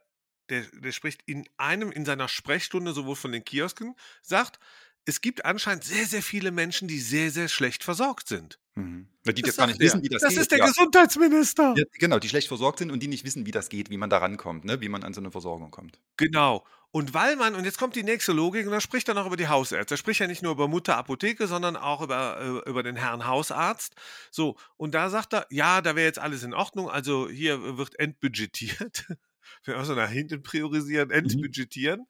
der, 0.49 0.63
der 0.73 0.91
spricht 0.91 1.21
in 1.25 1.47
einem, 1.57 1.91
in 1.91 2.05
seiner 2.05 2.27
Sprechstunde 2.27 2.93
sowohl 2.93 3.15
von 3.15 3.31
den 3.31 3.43
Kiosken, 3.43 3.95
sagt, 4.21 4.59
es 5.07 5.21
gibt 5.21 5.45
anscheinend 5.45 5.85
sehr, 5.85 6.05
sehr 6.05 6.21
viele 6.21 6.51
Menschen, 6.51 6.89
die 6.89 6.99
sehr, 6.99 7.31
sehr 7.31 7.47
schlecht 7.47 7.83
versorgt 7.83 8.27
sind. 8.27 8.59
Mhm. 8.75 9.07
Die 9.25 9.41
Das 9.41 9.49
das 9.51 9.57
gar 9.57 9.67
nicht 9.67 9.79
wissen, 9.79 9.99
er. 9.99 10.03
wie 10.03 10.09
das, 10.09 10.21
Das 10.21 10.33
geht. 10.33 10.41
ist 10.41 10.51
der 10.51 10.59
ja. 10.59 10.67
Gesundheitsminister. 10.67 11.73
Ja, 11.77 11.83
genau, 11.93 12.19
die 12.19 12.27
schlecht 12.27 12.49
versorgt 12.49 12.79
sind 12.79 12.91
und 12.91 13.01
die 13.01 13.07
nicht 13.07 13.25
wissen, 13.25 13.45
wie 13.45 13.51
das 13.51 13.69
geht, 13.69 13.89
wie 13.89 13.97
man 13.97 14.09
da 14.09 14.17
rankommt, 14.17 14.65
ne? 14.65 14.81
wie 14.81 14.89
man 14.89 15.03
an 15.03 15.13
so 15.13 15.21
eine 15.21 15.31
Versorgung 15.31 15.71
kommt. 15.71 15.99
Genau. 16.17 16.65
Und 16.91 17.13
weil 17.13 17.37
man, 17.37 17.55
und 17.55 17.63
jetzt 17.63 17.77
kommt 17.77 17.95
die 17.95 18.03
nächste 18.03 18.33
Logik, 18.33 18.65
und 18.65 18.71
da 18.73 18.81
spricht 18.81 19.07
er 19.07 19.13
noch 19.13 19.25
über 19.25 19.37
die 19.37 19.47
Hausärzte. 19.47 19.95
Er 19.95 19.97
spricht 19.97 20.19
ja 20.19 20.27
nicht 20.27 20.43
nur 20.43 20.51
über 20.51 20.67
Mutter 20.67 20.97
Apotheke, 20.97 21.47
sondern 21.47 21.77
auch 21.77 22.01
über, 22.01 22.63
äh, 22.65 22.69
über 22.69 22.83
den 22.83 22.97
Herrn 22.97 23.25
Hausarzt. 23.25 23.95
So, 24.29 24.57
und 24.75 24.93
da 24.93 25.09
sagt 25.09 25.33
er, 25.33 25.47
ja, 25.49 25.81
da 25.81 25.95
wäre 25.95 26.07
jetzt 26.07 26.19
alles 26.19 26.43
in 26.43 26.53
Ordnung, 26.53 26.89
also 26.89 27.29
hier 27.29 27.77
wird 27.77 27.97
entbudgetiert. 27.99 29.05
Wir 29.63 29.83
so 29.85 29.95
nach 29.95 30.09
hinten 30.09 30.43
priorisieren, 30.43 31.09
entbudgetieren. 31.09 32.05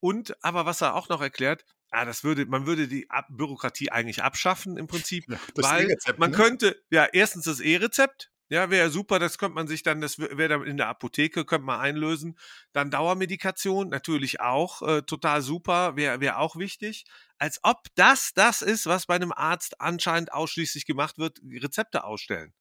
Und 0.00 0.36
aber 0.44 0.66
was 0.66 0.82
er 0.82 0.94
auch 0.94 1.08
noch 1.08 1.20
erklärt, 1.20 1.64
ah, 1.90 2.04
das 2.04 2.24
würde, 2.24 2.46
man 2.46 2.66
würde 2.66 2.88
die 2.88 3.10
Ab 3.10 3.26
Bürokratie 3.30 3.90
eigentlich 3.90 4.22
abschaffen 4.22 4.76
im 4.76 4.86
Prinzip, 4.86 5.26
Ja, 5.26 5.38
weil 5.54 5.84
E-Rezept, 5.84 6.18
man 6.18 6.30
ne? 6.30 6.36
könnte, 6.36 6.82
ja, 6.90 7.06
erstens 7.12 7.44
das 7.44 7.60
E-Rezept, 7.60 8.30
ja, 8.48 8.70
wäre 8.70 8.90
super, 8.90 9.18
das 9.18 9.38
könnte 9.38 9.56
man 9.56 9.66
sich 9.66 9.82
dann, 9.82 10.00
das 10.00 10.18
wäre 10.20 10.48
dann 10.48 10.62
in 10.64 10.76
der 10.76 10.86
Apotheke, 10.88 11.44
könnte 11.44 11.66
man 11.66 11.80
einlösen. 11.80 12.38
Dann 12.72 12.92
Dauermedikation, 12.92 13.88
natürlich 13.88 14.40
auch, 14.40 14.82
äh, 14.82 15.02
total 15.02 15.42
super, 15.42 15.96
wäre 15.96 16.20
wär 16.20 16.38
auch 16.38 16.54
wichtig. 16.56 17.06
Als 17.38 17.58
ob 17.64 17.82
das 17.96 18.32
das 18.34 18.62
ist, 18.62 18.86
was 18.86 19.06
bei 19.06 19.16
einem 19.16 19.32
Arzt 19.32 19.80
anscheinend 19.80 20.32
ausschließlich 20.32 20.86
gemacht 20.86 21.18
wird, 21.18 21.40
Rezepte 21.44 22.04
ausstellen. 22.04 22.54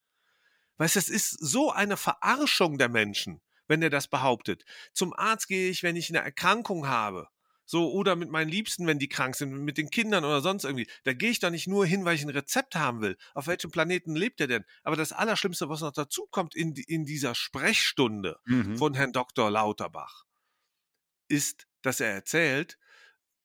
Weißt 0.78 0.96
du, 0.96 1.00
das 1.00 1.10
ist 1.10 1.30
so 1.32 1.72
eine 1.72 1.98
Verarschung 1.98 2.78
der 2.78 2.90
Menschen, 2.90 3.42
wenn 3.68 3.82
er 3.82 3.90
das 3.90 4.08
behauptet. 4.08 4.66
Zum 4.94 5.14
Arzt 5.14 5.48
gehe 5.48 5.70
ich, 5.70 5.84
wenn 5.84 5.96
ich 5.96 6.10
eine 6.10 6.20
Erkrankung 6.24 6.88
habe. 6.88 7.30
So, 7.68 7.92
oder 7.92 8.16
mit 8.16 8.30
meinen 8.30 8.50
Liebsten, 8.50 8.86
wenn 8.88 9.00
die 9.00 9.10
krank 9.10 9.36
sind, 9.36 9.52
mit 9.52 9.78
den 9.78 9.90
Kindern 9.90 10.24
oder 10.24 10.42
sonst 10.42 10.66
irgendwie. 10.66 10.88
Da 11.04 11.14
gehe 11.14 11.32
ich 11.32 11.40
doch 11.40 11.50
nicht 11.50 11.68
nur 11.68 11.86
hin, 11.86 12.06
weil 12.06 12.16
ich 12.16 12.22
ein 12.24 12.30
Rezept 12.30 12.76
haben 12.76 13.02
will. 13.02 13.18
Auf 13.34 13.48
welchem 13.48 13.72
Planeten 13.72 14.16
lebt 14.16 14.40
er 14.40 14.48
denn? 14.48 14.66
Aber 14.84 14.96
das 14.96 15.12
Allerschlimmste, 15.12 15.68
was 15.68 15.82
noch 15.82 15.92
dazu 15.92 16.28
kommt 16.30 16.56
in, 16.56 16.76
in 16.76 17.06
dieser 17.06 17.34
Sprechstunde 17.34 18.38
Mhm. 18.46 18.78
von 18.78 18.94
Herrn 18.94 19.14
Dr. 19.14 19.50
Lauterbach, 19.50 20.26
ist, 21.28 21.68
dass 21.82 22.00
er 22.00 22.12
erzählt, 22.12 22.78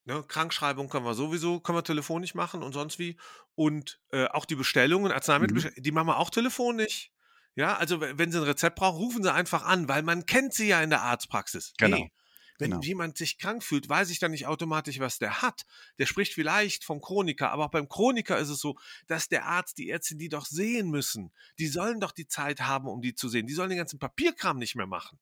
ne, 0.04 0.22
Krankschreibung 0.26 0.88
können 0.88 1.04
wir 1.06 1.14
sowieso, 1.14 1.60
können 1.60 1.78
wir 1.78 1.84
telefonisch 1.84 2.34
machen 2.34 2.62
und 2.62 2.72
sonst 2.72 2.98
wie. 2.98 3.18
Und 3.54 4.00
äh, 4.10 4.26
auch 4.26 4.44
die 4.44 4.54
Bestellungen, 4.54 5.12
Arzneimittel, 5.12 5.72
die 5.76 5.92
machen 5.92 6.08
wir 6.08 6.18
auch 6.18 6.30
telefonisch. 6.30 7.10
Ja, 7.56 7.76
also 7.76 8.00
we- 8.00 8.16
wenn 8.16 8.30
Sie 8.30 8.38
ein 8.38 8.44
Rezept 8.44 8.76
brauchen, 8.76 8.98
rufen 8.98 9.22
Sie 9.22 9.32
einfach 9.32 9.64
an, 9.64 9.88
weil 9.88 10.02
man 10.02 10.24
kennt 10.24 10.54
sie 10.54 10.68
ja 10.68 10.82
in 10.82 10.90
der 10.90 11.02
Arztpraxis. 11.02 11.72
Genau. 11.78 11.96
Nee. 11.98 12.12
Wenn 12.60 12.72
Genau. 12.72 12.82
jemand 12.82 13.16
sich 13.18 13.38
krank 13.38 13.64
fühlt, 13.64 13.88
weiß 13.88 14.10
ich 14.10 14.18
dann 14.18 14.30
nicht 14.30 14.46
automatisch, 14.46 15.00
was 15.00 15.18
der 15.18 15.42
hat. 15.42 15.62
Der 15.98 16.06
spricht 16.06 16.34
vielleicht 16.34 16.84
vom 16.84 17.00
Chroniker, 17.00 17.50
aber 17.50 17.64
auch 17.64 17.70
beim 17.70 17.88
Chroniker 17.88 18.38
ist 18.38 18.50
es 18.50 18.60
so, 18.60 18.76
dass 19.06 19.28
der 19.28 19.46
Arzt, 19.46 19.78
die 19.78 19.88
Ärztin, 19.88 20.18
die 20.18 20.28
doch 20.28 20.44
sehen 20.44 20.90
müssen, 20.90 21.32
die 21.58 21.68
sollen 21.68 22.00
doch 22.00 22.12
die 22.12 22.28
Zeit 22.28 22.60
haben, 22.60 22.86
um 22.86 23.00
die 23.00 23.14
zu 23.14 23.28
sehen. 23.28 23.46
Die 23.46 23.54
sollen 23.54 23.70
den 23.70 23.78
ganzen 23.78 23.98
Papierkram 23.98 24.58
nicht 24.58 24.76
mehr 24.76 24.86
machen. 24.86 25.18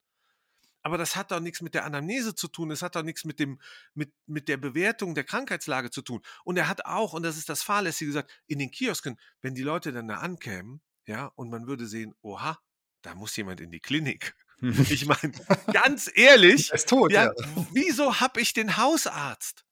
Aber 0.83 0.99
das 0.99 1.17
hat 1.17 1.31
doch 1.31 1.41
nichts 1.41 1.61
mit 1.61 1.75
der 1.75 1.85
Anamnese 1.85 2.35
zu 2.35 2.49
tun, 2.49 2.69
das 2.69 2.83
hat 2.83 2.97
doch 2.97 3.03
nichts 3.03 3.25
mit, 3.25 3.39
dem, 3.41 3.61
mit, 3.95 4.13
mit 4.27 4.49
der 4.49 4.57
Bewertung 4.57 5.15
der 5.15 5.25
Krankheitslage 5.25 5.91
zu 5.91 6.03
tun. 6.03 6.23
Und 6.45 6.57
er 6.57 6.69
hat 6.69 6.87
auch, 6.87 7.13
und 7.13 7.23
das 7.23 7.37
ist 7.37 7.49
das 7.49 7.63
Fahrlässige 7.63 8.09
gesagt, 8.09 8.31
in 8.47 8.59
den 8.59 8.71
Kiosken, 8.71 9.19
wenn 9.43 9.55
die 9.55 9.63
Leute 9.63 9.93
dann 9.93 10.09
da 10.09 10.17
ankämen, 10.17 10.81
ja, 11.07 11.27
und 11.37 11.51
man 11.51 11.67
würde 11.67 11.87
sehen, 11.87 12.15
oha, 12.21 12.59
da 13.03 13.15
muss 13.15 13.37
jemand 13.37 13.61
in 13.61 13.71
die 13.71 13.81
Klinik. 13.81 14.35
Ich 14.91 15.07
meine, 15.07 15.33
ganz 15.71 16.11
ehrlich, 16.15 16.75
tot, 16.87 17.17
ja, 17.17 17.29
ja. 17.39 17.49
wieso 17.71 18.21
habe 18.21 18.41
ich 18.41 18.53
den 18.53 18.77
Hausarzt? 18.77 19.65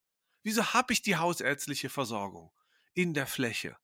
Wieso 0.43 0.75
habe 0.75 0.93
ich 0.93 1.03
die 1.03 1.17
hausärztliche 1.17 1.91
Versorgung 1.91 2.53
in 2.95 3.15
der 3.15 3.27
Fläche? 3.27 3.77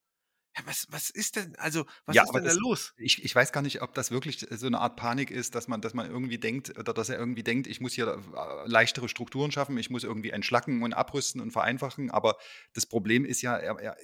Ja, 0.56 0.66
was, 0.66 0.86
was 0.90 1.10
ist 1.10 1.36
denn, 1.36 1.56
also, 1.56 1.86
was 2.06 2.18
Ja, 2.18 2.24
ist 2.24 2.34
denn 2.34 2.44
da 2.44 2.52
das 2.52 2.54
los? 2.54 2.94
ich 2.96 3.24
ich 3.24 3.34
weiß 3.34 3.52
gar 3.52 3.62
nicht, 3.62 3.80
ob 3.82 3.94
das 3.94 4.10
wirklich 4.10 4.46
so 4.50 4.66
eine 4.66 4.78
Art 4.80 4.96
Panik 4.96 5.30
ist, 5.30 5.54
dass 5.54 5.66
man 5.66 5.80
dass 5.80 5.94
man 5.94 6.10
irgendwie 6.10 6.38
denkt 6.38 6.78
oder 6.78 6.92
dass 6.92 7.08
er 7.08 7.18
irgendwie 7.18 7.42
denkt: 7.42 7.66
„Ich 7.66 7.80
muss 7.80 7.94
hier, 7.94 8.06
äh, 8.34 8.68
leichtere 8.68 9.08
Strukturen 9.08 9.50
schaffen, 9.50 9.78
ich 9.78 9.88
muss 9.90 10.04
irgendwie 10.04 10.30
entschlacken 10.30 10.82
und 10.82 10.92
abrüsten 10.92 11.40
und 11.40 11.52
vereinfachen.“ 11.52 12.10
Aber 12.10 12.36
das 12.74 12.84
Problem 12.86 13.24
ist 13.24 13.40
ja, 13.42 13.56
er 13.56 13.78
er 13.80 13.96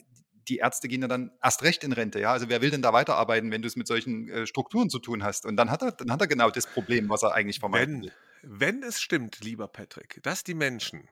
die 0.49 0.59
Ärzte 0.59 0.89
gehen 0.89 1.03
ja 1.03 1.09
dann 1.09 1.33
erst 1.43 1.63
recht 1.63 1.85
in 1.85 1.93
Rente, 1.93 2.21
ja? 2.21 2.33
Also, 2.33 2.49
wer 2.49 2.61
will 2.63 2.71
denn 2.71 2.83
da 2.83 2.93
weiterarbeiten, 2.93 3.51
wenn 3.51 3.63
du 3.63 3.69
es 3.69 3.77
mit 3.77 3.87
solchen, 3.87 4.29
äh, 4.29 4.47
Strukturen 4.47 4.91
zu 4.91 4.99
tun 5.01 5.25
hast? 5.25 5.47
Und 5.47 5.57
dann 5.57 5.71
hat 5.71 5.83
er 5.83 5.93
dann 5.93 6.11
hat 6.13 6.21
er 6.21 6.29
genau 6.29 6.51
das 6.51 6.67
Problem, 6.69 7.09
was 7.09 7.23
er 7.23 7.35
eigentlich 7.35 7.61
vermeiden 7.61 7.97
Wenn, 7.97 8.03
will. 8.03 8.13
wenn 8.43 8.83
es 8.83 9.01
stimmt, 9.01 9.41
lieber 9.41 9.69
Patrick, 9.69 10.21
dass 10.23 10.45
die 10.45 10.55
Menschen 10.55 11.09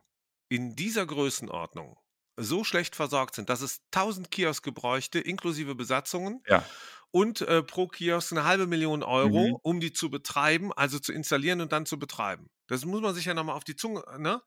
in 0.48 0.76
dieser 0.76 1.06
Größenordnung 1.06 1.98
so 2.38 2.64
schlecht 2.64 2.94
versorgt 2.96 3.34
sind, 3.34 3.48
dass 3.48 3.62
es 3.62 3.82
1000 3.90 4.30
Kioske 4.30 4.72
bräuchte, 4.72 5.18
inklusive 5.18 5.74
Besatzungen 5.74 6.44
Ja. 6.46 6.70
und 7.10 7.42
äh, 7.42 7.62
pro 7.62 7.88
Kiosk 7.88 8.32
eine 8.32 8.44
halbe 8.44 8.66
Million 8.66 9.02
Euro, 9.02 9.46
Mhm. 9.46 9.58
um 9.62 9.80
die 9.80 9.92
zu 9.92 10.10
betreiben, 10.10 10.72
also 10.72 10.98
zu 10.98 11.12
installieren 11.12 11.60
und 11.60 11.72
dann 11.72 11.86
zu 11.86 11.98
betreiben. 11.98 12.50
Das 12.68 12.84
muss 12.84 13.02
man 13.02 13.14
sich 13.14 13.26
ja 13.26 13.34
nochmal 13.34 13.56
auf 13.56 13.64
die 13.64 13.76
Zunge, 13.76 14.04
ne? 14.18 14.42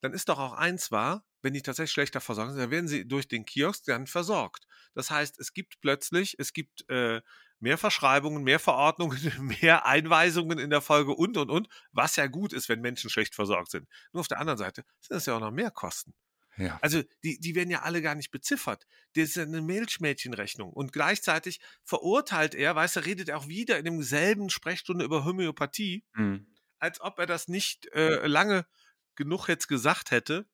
Dann 0.00 0.12
ist 0.12 0.28
doch 0.28 0.38
auch 0.38 0.52
eins 0.54 0.90
wahr, 0.90 1.24
wenn 1.42 1.52
die 1.52 1.62
tatsächlich 1.62 1.92
schlechter 1.92 2.20
versorgt 2.20 2.52
sind, 2.52 2.60
dann 2.60 2.70
werden 2.70 2.88
sie 2.88 3.06
durch 3.06 3.28
den 3.28 3.44
Kiosk 3.44 3.84
dann 3.84 4.06
versorgt. 4.06 4.66
Das 4.94 5.10
heißt, 5.10 5.38
es 5.38 5.52
gibt 5.52 5.80
plötzlich, 5.80 6.36
es 6.38 6.52
gibt 6.52 6.88
äh, 6.88 7.20
mehr 7.60 7.78
Verschreibungen, 7.78 8.42
mehr 8.42 8.58
Verordnungen, 8.58 9.18
mehr 9.62 9.86
Einweisungen 9.86 10.58
in 10.58 10.70
der 10.70 10.80
Folge 10.80 11.12
und, 11.12 11.36
und, 11.36 11.50
und, 11.50 11.68
was 11.92 12.16
ja 12.16 12.26
gut 12.26 12.52
ist, 12.52 12.68
wenn 12.68 12.80
Menschen 12.80 13.10
schlecht 13.10 13.34
versorgt 13.34 13.70
sind. 13.70 13.88
Nur 14.12 14.20
auf 14.20 14.28
der 14.28 14.38
anderen 14.40 14.58
Seite 14.58 14.84
sind 15.00 15.14
das 15.16 15.26
ja 15.26 15.36
auch 15.36 15.40
noch 15.40 15.50
mehr 15.52 15.70
Kosten. 15.70 16.14
Ja. 16.58 16.78
Also 16.82 17.02
die, 17.24 17.40
die 17.40 17.54
werden 17.54 17.70
ja 17.70 17.82
alle 17.82 18.02
gar 18.02 18.14
nicht 18.14 18.30
beziffert. 18.30 18.86
Das 19.14 19.24
ist 19.24 19.36
ja 19.36 19.44
eine 19.44 19.62
Milchmädchenrechnung. 19.62 20.70
Und 20.72 20.92
gleichzeitig 20.92 21.60
verurteilt 21.82 22.54
er, 22.54 22.74
weißt 22.74 22.96
du, 22.96 23.00
redet 23.00 23.28
er 23.30 23.38
auch 23.38 23.48
wieder 23.48 23.78
in 23.78 23.84
demselben 23.84 24.50
Sprechstunde 24.50 25.04
über 25.04 25.24
Homöopathie, 25.24 26.04
Mhm. 26.14 26.46
als 26.78 27.00
ob 27.00 27.18
er 27.18 27.26
das 27.26 27.48
nicht 27.48 27.86
äh, 27.94 28.26
lange 28.26 28.66
genug 29.14 29.48
jetzt 29.48 29.68
gesagt 29.68 30.10
hätte. 30.10 30.46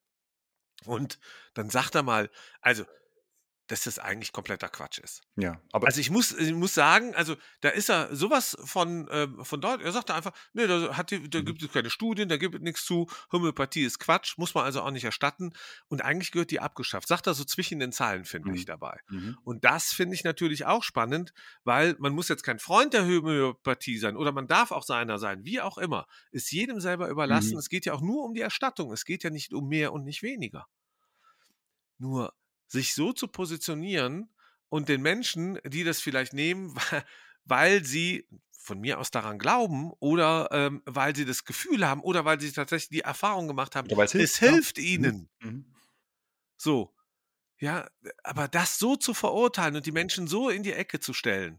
Und 0.85 1.19
dann 1.55 1.71
sagt 1.71 1.95
er 1.95 2.03
mal, 2.03 2.31
also, 2.61 2.85
dass 3.69 3.83
das 3.85 3.99
eigentlich 3.99 4.33
kompletter 4.33 4.69
Quatsch 4.69 4.99
ist. 4.99 5.23
Ja, 5.37 5.63
aber 5.73 5.87
Also 5.87 6.01
ich 6.01 6.11
muss, 6.11 6.33
ich 6.33 6.53
muss 6.53 6.75
sagen, 6.75 7.15
also 7.15 7.37
da 7.61 7.69
ist 7.69 7.89
er 7.91 8.15
sowas 8.15 8.57
von, 8.65 9.09
ähm, 9.13 9.45
von 9.45 9.61
dort, 9.61 9.81
er 9.83 9.93
sagt 9.93 10.11
einfach, 10.11 10.33
nee, 10.53 10.67
da, 10.67 10.97
hat 10.97 11.11
die, 11.13 11.31
da 11.31 11.41
Mhm. 11.41 11.45
gibt 11.45 11.63
es 11.63 11.71
keine 11.73 11.91
Studien, 11.91 12.29
da 12.29 12.37
gibt 12.37 12.57
es 12.57 12.61
nichts 12.61 12.85
zu, 12.85 13.07
Homöopathie 13.33 13.85
ist 13.85 13.99
Quatsch, 14.01 14.37
muss 14.39 14.55
man 14.55 14.65
also 14.65 14.83
auch 14.83 14.91
nicht 14.91 15.05
erstatten 15.05 15.53
und 15.89 16.03
eigentlich 16.03 16.33
gehört 16.33 16.51
die 16.51 16.61
abgeschafft. 16.61 17.09
Sagt 17.09 17.27
er 17.29 17.35
so 17.35 17.45
zwischen 17.45 17.79
den 17.79 17.93
Zeilen, 17.93 18.25
finde 18.25 18.53
ich 18.55 18.63
Mhm. 18.63 18.67
dabei. 18.67 19.01
Mhm. 19.09 19.39
Und 19.45 19.65
das 19.65 19.93
finde 19.93 20.15
ich 20.15 20.25
natürlich 20.25 20.67
auch 20.67 20.83
spannend, 20.83 21.33
weil 21.65 21.95
man 21.99 22.13
muss 22.13 22.29
jetzt 22.29 22.43
kein 22.43 22.59
Freund 22.59 22.95
der 22.95 23.05
Homöopathie 23.07 23.99
sein 23.99 24.17
oder 24.17 24.33
man 24.33 24.47
darf 24.49 24.73
auch 24.73 24.83
seiner 24.85 25.19
sein, 25.19 25.45
wie 25.45 25.61
auch 25.61 25.79
immer. 25.79 26.07
Ist 26.31 26.51
jedem 26.53 26.81
selber 26.81 27.09
überlassen. 27.09 27.55
Mhm. 27.55 27.59
Es 27.59 27.69
geht 27.69 27.87
ja 27.87 27.93
auch 27.93 28.01
nur 28.01 28.25
um 28.25 28.35
die 28.35 28.41
Erstattung. 28.41 28.93
Es 28.93 29.05
geht 29.05 29.23
ja 29.25 29.31
nicht 29.31 29.53
um 29.53 29.69
mehr 29.69 29.93
und 29.93 30.05
nicht 30.05 30.23
weniger. 30.23 30.67
Nur 31.99 32.33
sich 32.69 32.95
so 32.95 33.13
zu 33.13 33.27
positionieren 33.27 34.31
und 34.69 34.89
den 34.89 35.03
Menschen, 35.03 35.59
die 35.65 35.85
das 35.85 36.01
vielleicht 36.01 36.33
nehmen, 36.33 36.75
weil, 37.45 37.85
sie 37.85 38.29
von 38.69 38.81
mir 38.81 38.99
aus 38.99 39.11
daran 39.11 39.39
glauben 39.39 39.93
oder 39.99 40.51
ähm, 40.53 40.83
weil 40.85 41.17
sie 41.17 41.25
das 41.25 41.47
Gefühl 41.47 41.89
haben 41.89 42.03
oder 42.03 42.27
weil 42.27 42.39
sie 42.39 42.53
tatsächlich 42.53 42.91
die 42.91 43.01
Erfahrung 43.01 43.49
gemacht 43.49 43.75
haben, 43.75 43.89
weil's 43.97 44.13
hilft, 44.13 44.35
es 44.35 44.41
ja. 44.41 44.51
hilft 44.51 44.79
ihnen. 44.79 45.31
Mhm. 45.41 45.75
So. 46.59 46.95
Ja, 47.61 47.89
aber 48.23 48.47
das 48.47 48.79
so 48.79 48.95
zu 48.95 49.15
verurteilen 49.15 49.75
und 49.75 49.87
die 49.87 49.93
Menschen 49.93 50.29
so 50.29 50.49
in 50.49 50.63
die 50.63 50.73
Ecke 50.73 51.01
zu 51.01 51.13
stellen, 51.13 51.59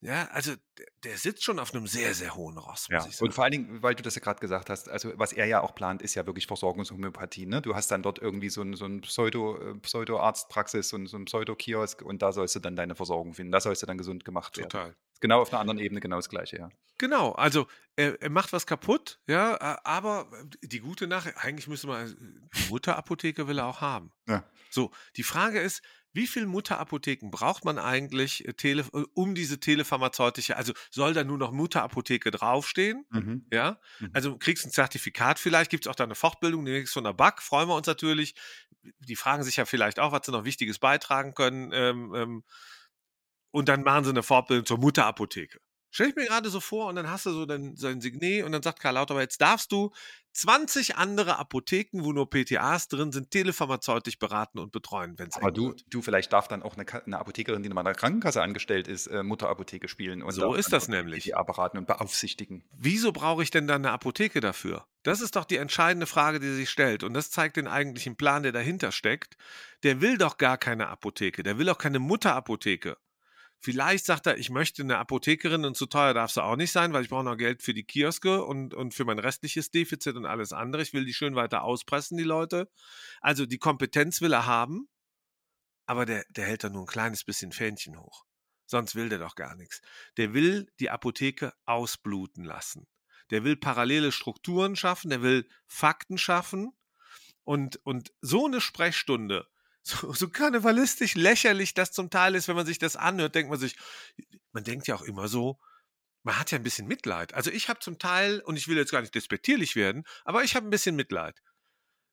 ja, 0.00 0.28
also 0.30 0.54
der, 0.78 0.86
der 1.04 1.16
sitzt 1.18 1.42
schon 1.42 1.58
auf 1.58 1.74
einem 1.74 1.86
sehr, 1.86 2.14
sehr 2.14 2.34
hohen 2.36 2.56
Ross, 2.56 2.88
muss 2.88 3.04
Ja, 3.04 3.06
ich 3.08 3.16
sagen. 3.16 3.26
und 3.26 3.34
vor 3.34 3.44
allen 3.44 3.52
Dingen, 3.52 3.82
weil 3.82 3.94
du 3.96 4.02
das 4.02 4.14
ja 4.14 4.20
gerade 4.20 4.38
gesagt 4.38 4.70
hast, 4.70 4.88
also 4.88 5.12
was 5.16 5.32
er 5.32 5.46
ja 5.46 5.60
auch 5.60 5.74
plant, 5.74 6.02
ist 6.02 6.14
ja 6.14 6.24
wirklich 6.26 6.46
Versorgungshomöopathie. 6.46 7.46
Ne? 7.46 7.60
Du 7.62 7.74
hast 7.74 7.90
dann 7.90 8.02
dort 8.02 8.18
irgendwie 8.20 8.48
so 8.48 8.62
ein, 8.62 8.74
so 8.74 8.84
ein 8.84 9.00
Pseudo, 9.00 9.56
äh, 9.60 9.74
Pseudo-Arztpraxis 9.80 10.92
und 10.92 11.06
so 11.06 11.16
ein 11.16 11.24
Pseudo-Kiosk 11.24 12.02
und 12.02 12.22
da 12.22 12.32
sollst 12.32 12.54
du 12.54 12.60
dann 12.60 12.76
deine 12.76 12.94
Versorgung 12.94 13.34
finden. 13.34 13.52
Da 13.52 13.60
sollst 13.60 13.82
du 13.82 13.86
dann 13.86 13.98
gesund 13.98 14.24
gemacht 14.24 14.56
werden. 14.56 14.70
Total. 14.70 14.96
Genau 15.20 15.42
auf 15.42 15.52
einer 15.52 15.60
anderen 15.60 15.80
Ebene 15.80 16.00
genau 16.00 16.16
das 16.16 16.28
Gleiche, 16.28 16.58
ja. 16.58 16.68
Genau, 16.98 17.32
also 17.32 17.66
er, 17.96 18.20
er 18.22 18.30
macht 18.30 18.52
was 18.52 18.66
kaputt, 18.66 19.20
ja, 19.26 19.54
äh, 19.54 19.76
aber 19.84 20.28
die 20.62 20.78
gute 20.80 21.08
Nachricht, 21.08 21.36
eigentlich 21.38 21.66
müsste 21.66 21.88
man, 21.88 22.48
die 22.54 22.70
Mutterapotheke 22.70 23.48
will 23.48 23.58
er 23.58 23.66
auch 23.66 23.80
haben. 23.80 24.12
Ja. 24.28 24.44
So, 24.70 24.90
die 25.16 25.22
Frage 25.22 25.60
ist, 25.60 25.82
wie 26.18 26.26
viele 26.26 26.46
Mutterapotheken 26.46 27.30
braucht 27.30 27.64
man 27.64 27.78
eigentlich, 27.78 28.46
äh, 28.46 28.54
tele, 28.54 28.82
äh, 28.92 29.04
um 29.14 29.34
diese 29.34 29.60
telepharmazeutische, 29.60 30.56
also 30.56 30.74
soll 30.90 31.14
da 31.14 31.24
nur 31.24 31.38
noch 31.38 31.52
Mutterapotheke 31.52 32.30
draufstehen? 32.30 33.06
Mhm. 33.10 33.46
Ja, 33.52 33.80
Mhm. 34.00 34.08
also 34.12 34.32
du 34.32 34.38
kriegst 34.38 34.66
ein 34.66 34.72
Zertifikat 34.72 35.38
vielleicht, 35.38 35.70
gibt 35.70 35.86
es 35.86 35.90
auch 35.90 35.94
da 35.96 36.04
eine 36.04 36.14
Fortbildung, 36.14 36.64
demnächst 36.66 36.92
von 36.94 37.04
der 37.04 37.14
BAC, 37.14 37.42
freuen 37.42 37.68
wir 37.68 37.76
uns 37.76 37.86
natürlich. 37.86 38.34
Die 39.00 39.16
fragen 39.16 39.42
sich 39.44 39.56
ja 39.56 39.64
vielleicht 39.66 39.98
auch, 40.00 40.12
was 40.12 40.26
sie 40.26 40.32
noch 40.32 40.44
Wichtiges 40.44 40.78
beitragen 40.78 41.34
können. 41.34 41.70
Ähm, 41.72 42.14
ähm, 42.14 42.44
und 43.50 43.68
dann 43.68 43.82
machen 43.82 44.04
sie 44.04 44.10
eine 44.10 44.22
Fortbildung 44.22 44.64
zur 44.66 44.78
Mutterapotheke. 44.78 45.58
Stell 45.90 46.08
ich 46.08 46.16
mir 46.16 46.26
gerade 46.26 46.50
so 46.50 46.60
vor 46.60 46.88
und 46.88 46.96
dann 46.96 47.10
hast 47.10 47.26
du 47.26 47.30
so 47.30 47.46
dein, 47.46 47.76
sein 47.76 48.00
Signet 48.00 48.44
und 48.44 48.52
dann 48.52 48.62
sagt 48.62 48.80
Karl 48.80 48.94
Lauterbach, 48.94 49.22
jetzt 49.22 49.40
darfst 49.40 49.72
du 49.72 49.90
20 50.38 50.96
andere 50.96 51.38
Apotheken, 51.38 52.04
wo 52.04 52.12
nur 52.12 52.30
PTAs 52.30 52.86
drin 52.86 53.10
sind, 53.10 53.32
telepharmazeutisch 53.32 54.20
beraten 54.20 54.60
und 54.60 54.70
betreuen, 54.70 55.18
wenn 55.18 55.28
es 55.28 55.36
Aber 55.36 55.50
du, 55.50 55.74
du, 55.88 56.00
vielleicht 56.00 56.32
darf 56.32 56.46
dann 56.46 56.62
auch 56.62 56.76
eine, 56.76 56.86
eine 57.04 57.18
Apothekerin, 57.18 57.62
die 57.62 57.68
in 57.68 57.74
meiner 57.74 57.92
Krankenkasse 57.92 58.40
angestellt 58.40 58.86
ist, 58.86 59.08
äh, 59.08 59.24
Mutterapotheke 59.24 59.88
spielen. 59.88 60.22
Und 60.22 60.32
So 60.32 60.54
ist 60.54 60.72
das 60.72 60.86
nämlich. 60.86 61.24
PTA 61.24 61.42
beraten 61.42 61.78
und 61.78 61.88
beaufsichtigen. 61.88 62.62
Wieso 62.70 63.10
brauche 63.10 63.42
ich 63.42 63.50
denn 63.50 63.66
dann 63.66 63.84
eine 63.84 63.92
Apotheke 63.92 64.40
dafür? 64.40 64.86
Das 65.02 65.20
ist 65.20 65.34
doch 65.34 65.44
die 65.44 65.56
entscheidende 65.56 66.06
Frage, 66.06 66.38
die 66.38 66.54
sich 66.54 66.70
stellt. 66.70 67.02
Und 67.02 67.14
das 67.14 67.30
zeigt 67.30 67.56
den 67.56 67.66
eigentlichen 67.66 68.16
Plan, 68.16 68.44
der 68.44 68.52
dahinter 68.52 68.92
steckt. 68.92 69.36
Der 69.82 70.00
will 70.00 70.18
doch 70.18 70.38
gar 70.38 70.58
keine 70.58 70.88
Apotheke. 70.88 71.42
Der 71.42 71.58
will 71.58 71.68
auch 71.68 71.78
keine 71.78 71.98
Mutterapotheke. 71.98 72.96
Vielleicht 73.60 74.04
sagt 74.04 74.26
er, 74.26 74.38
ich 74.38 74.50
möchte 74.50 74.82
eine 74.82 74.98
Apothekerin 74.98 75.64
und 75.64 75.76
zu 75.76 75.86
teuer 75.86 76.14
darf 76.14 76.30
sie 76.30 76.42
auch 76.42 76.56
nicht 76.56 76.70
sein, 76.70 76.92
weil 76.92 77.02
ich 77.02 77.08
brauche 77.08 77.24
noch 77.24 77.36
Geld 77.36 77.62
für 77.62 77.74
die 77.74 77.84
Kioske 77.84 78.44
und, 78.44 78.72
und 78.72 78.94
für 78.94 79.04
mein 79.04 79.18
restliches 79.18 79.70
Defizit 79.70 80.14
und 80.16 80.26
alles 80.26 80.52
andere. 80.52 80.82
Ich 80.82 80.92
will 80.92 81.04
die 81.04 81.14
schön 81.14 81.34
weiter 81.34 81.62
auspressen, 81.62 82.16
die 82.16 82.24
Leute. 82.24 82.70
Also 83.20 83.46
die 83.46 83.58
Kompetenz 83.58 84.20
will 84.20 84.32
er 84.32 84.46
haben, 84.46 84.88
aber 85.86 86.06
der, 86.06 86.24
der 86.30 86.46
hält 86.46 86.62
da 86.62 86.68
nur 86.68 86.82
ein 86.82 86.86
kleines 86.86 87.24
bisschen 87.24 87.50
Fähnchen 87.50 87.98
hoch. 87.98 88.24
Sonst 88.66 88.94
will 88.94 89.08
der 89.08 89.18
doch 89.18 89.34
gar 89.34 89.56
nichts. 89.56 89.80
Der 90.18 90.34
will 90.34 90.70
die 90.78 90.90
Apotheke 90.90 91.52
ausbluten 91.64 92.44
lassen. 92.44 92.86
Der 93.30 93.42
will 93.42 93.56
parallele 93.56 94.12
Strukturen 94.12 94.76
schaffen, 94.76 95.10
der 95.10 95.22
will 95.22 95.48
Fakten 95.66 96.18
schaffen. 96.18 96.72
Und, 97.44 97.76
und 97.84 98.12
so 98.20 98.46
eine 98.46 98.60
Sprechstunde, 98.60 99.48
so, 99.88 100.12
so 100.12 100.28
karnevalistisch 100.28 101.14
lächerlich 101.14 101.74
das 101.74 101.92
zum 101.92 102.10
Teil 102.10 102.34
ist, 102.34 102.48
wenn 102.48 102.56
man 102.56 102.66
sich 102.66 102.78
das 102.78 102.96
anhört, 102.96 103.34
denkt 103.34 103.50
man 103.50 103.58
sich, 103.58 103.76
man 104.52 104.64
denkt 104.64 104.86
ja 104.88 104.94
auch 104.94 105.02
immer 105.02 105.28
so, 105.28 105.58
man 106.22 106.38
hat 106.38 106.50
ja 106.50 106.58
ein 106.58 106.64
bisschen 106.64 106.86
Mitleid. 106.86 107.34
Also 107.34 107.50
ich 107.50 107.68
habe 107.68 107.80
zum 107.80 107.98
Teil, 107.98 108.40
und 108.40 108.56
ich 108.56 108.68
will 108.68 108.76
jetzt 108.76 108.92
gar 108.92 109.00
nicht 109.00 109.14
despektierlich 109.14 109.76
werden, 109.76 110.04
aber 110.24 110.44
ich 110.44 110.54
habe 110.56 110.66
ein 110.66 110.70
bisschen 110.70 110.96
Mitleid. 110.96 111.40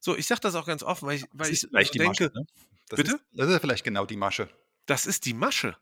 So, 0.00 0.16
ich 0.16 0.26
sage 0.26 0.40
das 0.40 0.54
auch 0.54 0.66
ganz 0.66 0.82
offen, 0.82 1.06
weil 1.08 1.16
ich, 1.16 1.24
weil 1.32 1.48
Das 1.48 1.48
ich 1.48 1.62
ist 1.64 1.68
vielleicht 1.70 1.92
so 1.92 1.92
die 1.92 1.98
denke, 1.98 2.24
Masche, 2.24 2.38
ne? 2.38 2.46
Das 2.88 2.96
Bitte? 2.98 3.12
Ist, 3.16 3.24
das 3.32 3.48
ist 3.50 3.60
vielleicht 3.60 3.84
genau 3.84 4.06
die 4.06 4.16
Masche. 4.16 4.48
das 4.86 5.06
ist 5.06 5.24
die 5.26 5.34
Masche. 5.34 5.76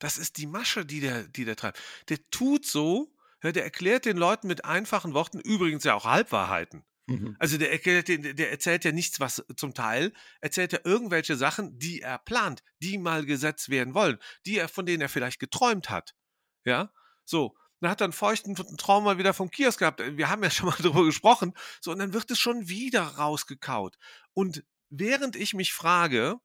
Das 0.00 0.18
ist 0.18 0.36
die 0.38 0.46
Masche, 0.46 0.84
die 0.86 1.00
der, 1.00 1.24
die 1.28 1.44
der 1.44 1.56
treibt. 1.56 1.78
Der 2.08 2.18
tut 2.30 2.66
so, 2.66 3.12
ja, 3.42 3.52
der 3.52 3.64
erklärt 3.64 4.04
den 4.04 4.16
Leuten 4.16 4.48
mit 4.48 4.64
einfachen 4.64 5.14
Worten, 5.14 5.40
übrigens 5.40 5.84
ja 5.84 5.94
auch 5.94 6.04
Halbwahrheiten. 6.04 6.84
Mhm. 7.08 7.36
Also 7.38 7.56
der, 7.56 7.78
der 7.78 8.50
erzählt 8.50 8.84
ja 8.84 8.92
nichts, 8.92 9.18
was 9.18 9.42
zum 9.56 9.72
Teil, 9.72 10.12
erzählt 10.40 10.74
er 10.74 10.84
irgendwelche 10.84 11.36
Sachen, 11.36 11.78
die 11.78 12.02
er 12.02 12.18
plant, 12.18 12.62
die 12.82 12.98
mal 12.98 13.24
gesetzt 13.24 13.70
werden 13.70 13.94
wollen, 13.94 14.18
die 14.44 14.58
er, 14.58 14.68
von 14.68 14.84
denen 14.84 15.00
er 15.00 15.08
vielleicht 15.08 15.40
geträumt 15.40 15.90
hat. 15.90 16.14
Ja, 16.64 16.92
so. 17.24 17.56
Dann 17.80 17.90
hat 17.90 18.00
er 18.00 18.06
einen 18.06 18.12
feuchten 18.12 18.56
Traum 18.76 19.04
mal 19.04 19.18
wieder 19.18 19.32
vom 19.32 19.50
Kiosk 19.50 19.78
gehabt. 19.78 20.02
Wir 20.16 20.28
haben 20.28 20.42
ja 20.42 20.50
schon 20.50 20.68
mal 20.68 20.76
drüber 20.80 21.04
gesprochen. 21.04 21.54
So, 21.80 21.92
und 21.92 22.00
dann 22.00 22.12
wird 22.12 22.30
es 22.30 22.38
schon 22.38 22.68
wieder 22.68 23.02
rausgekaut. 23.02 23.96
Und 24.34 24.64
während 24.90 25.36
ich 25.36 25.54
mich 25.54 25.72
frage, 25.72 26.40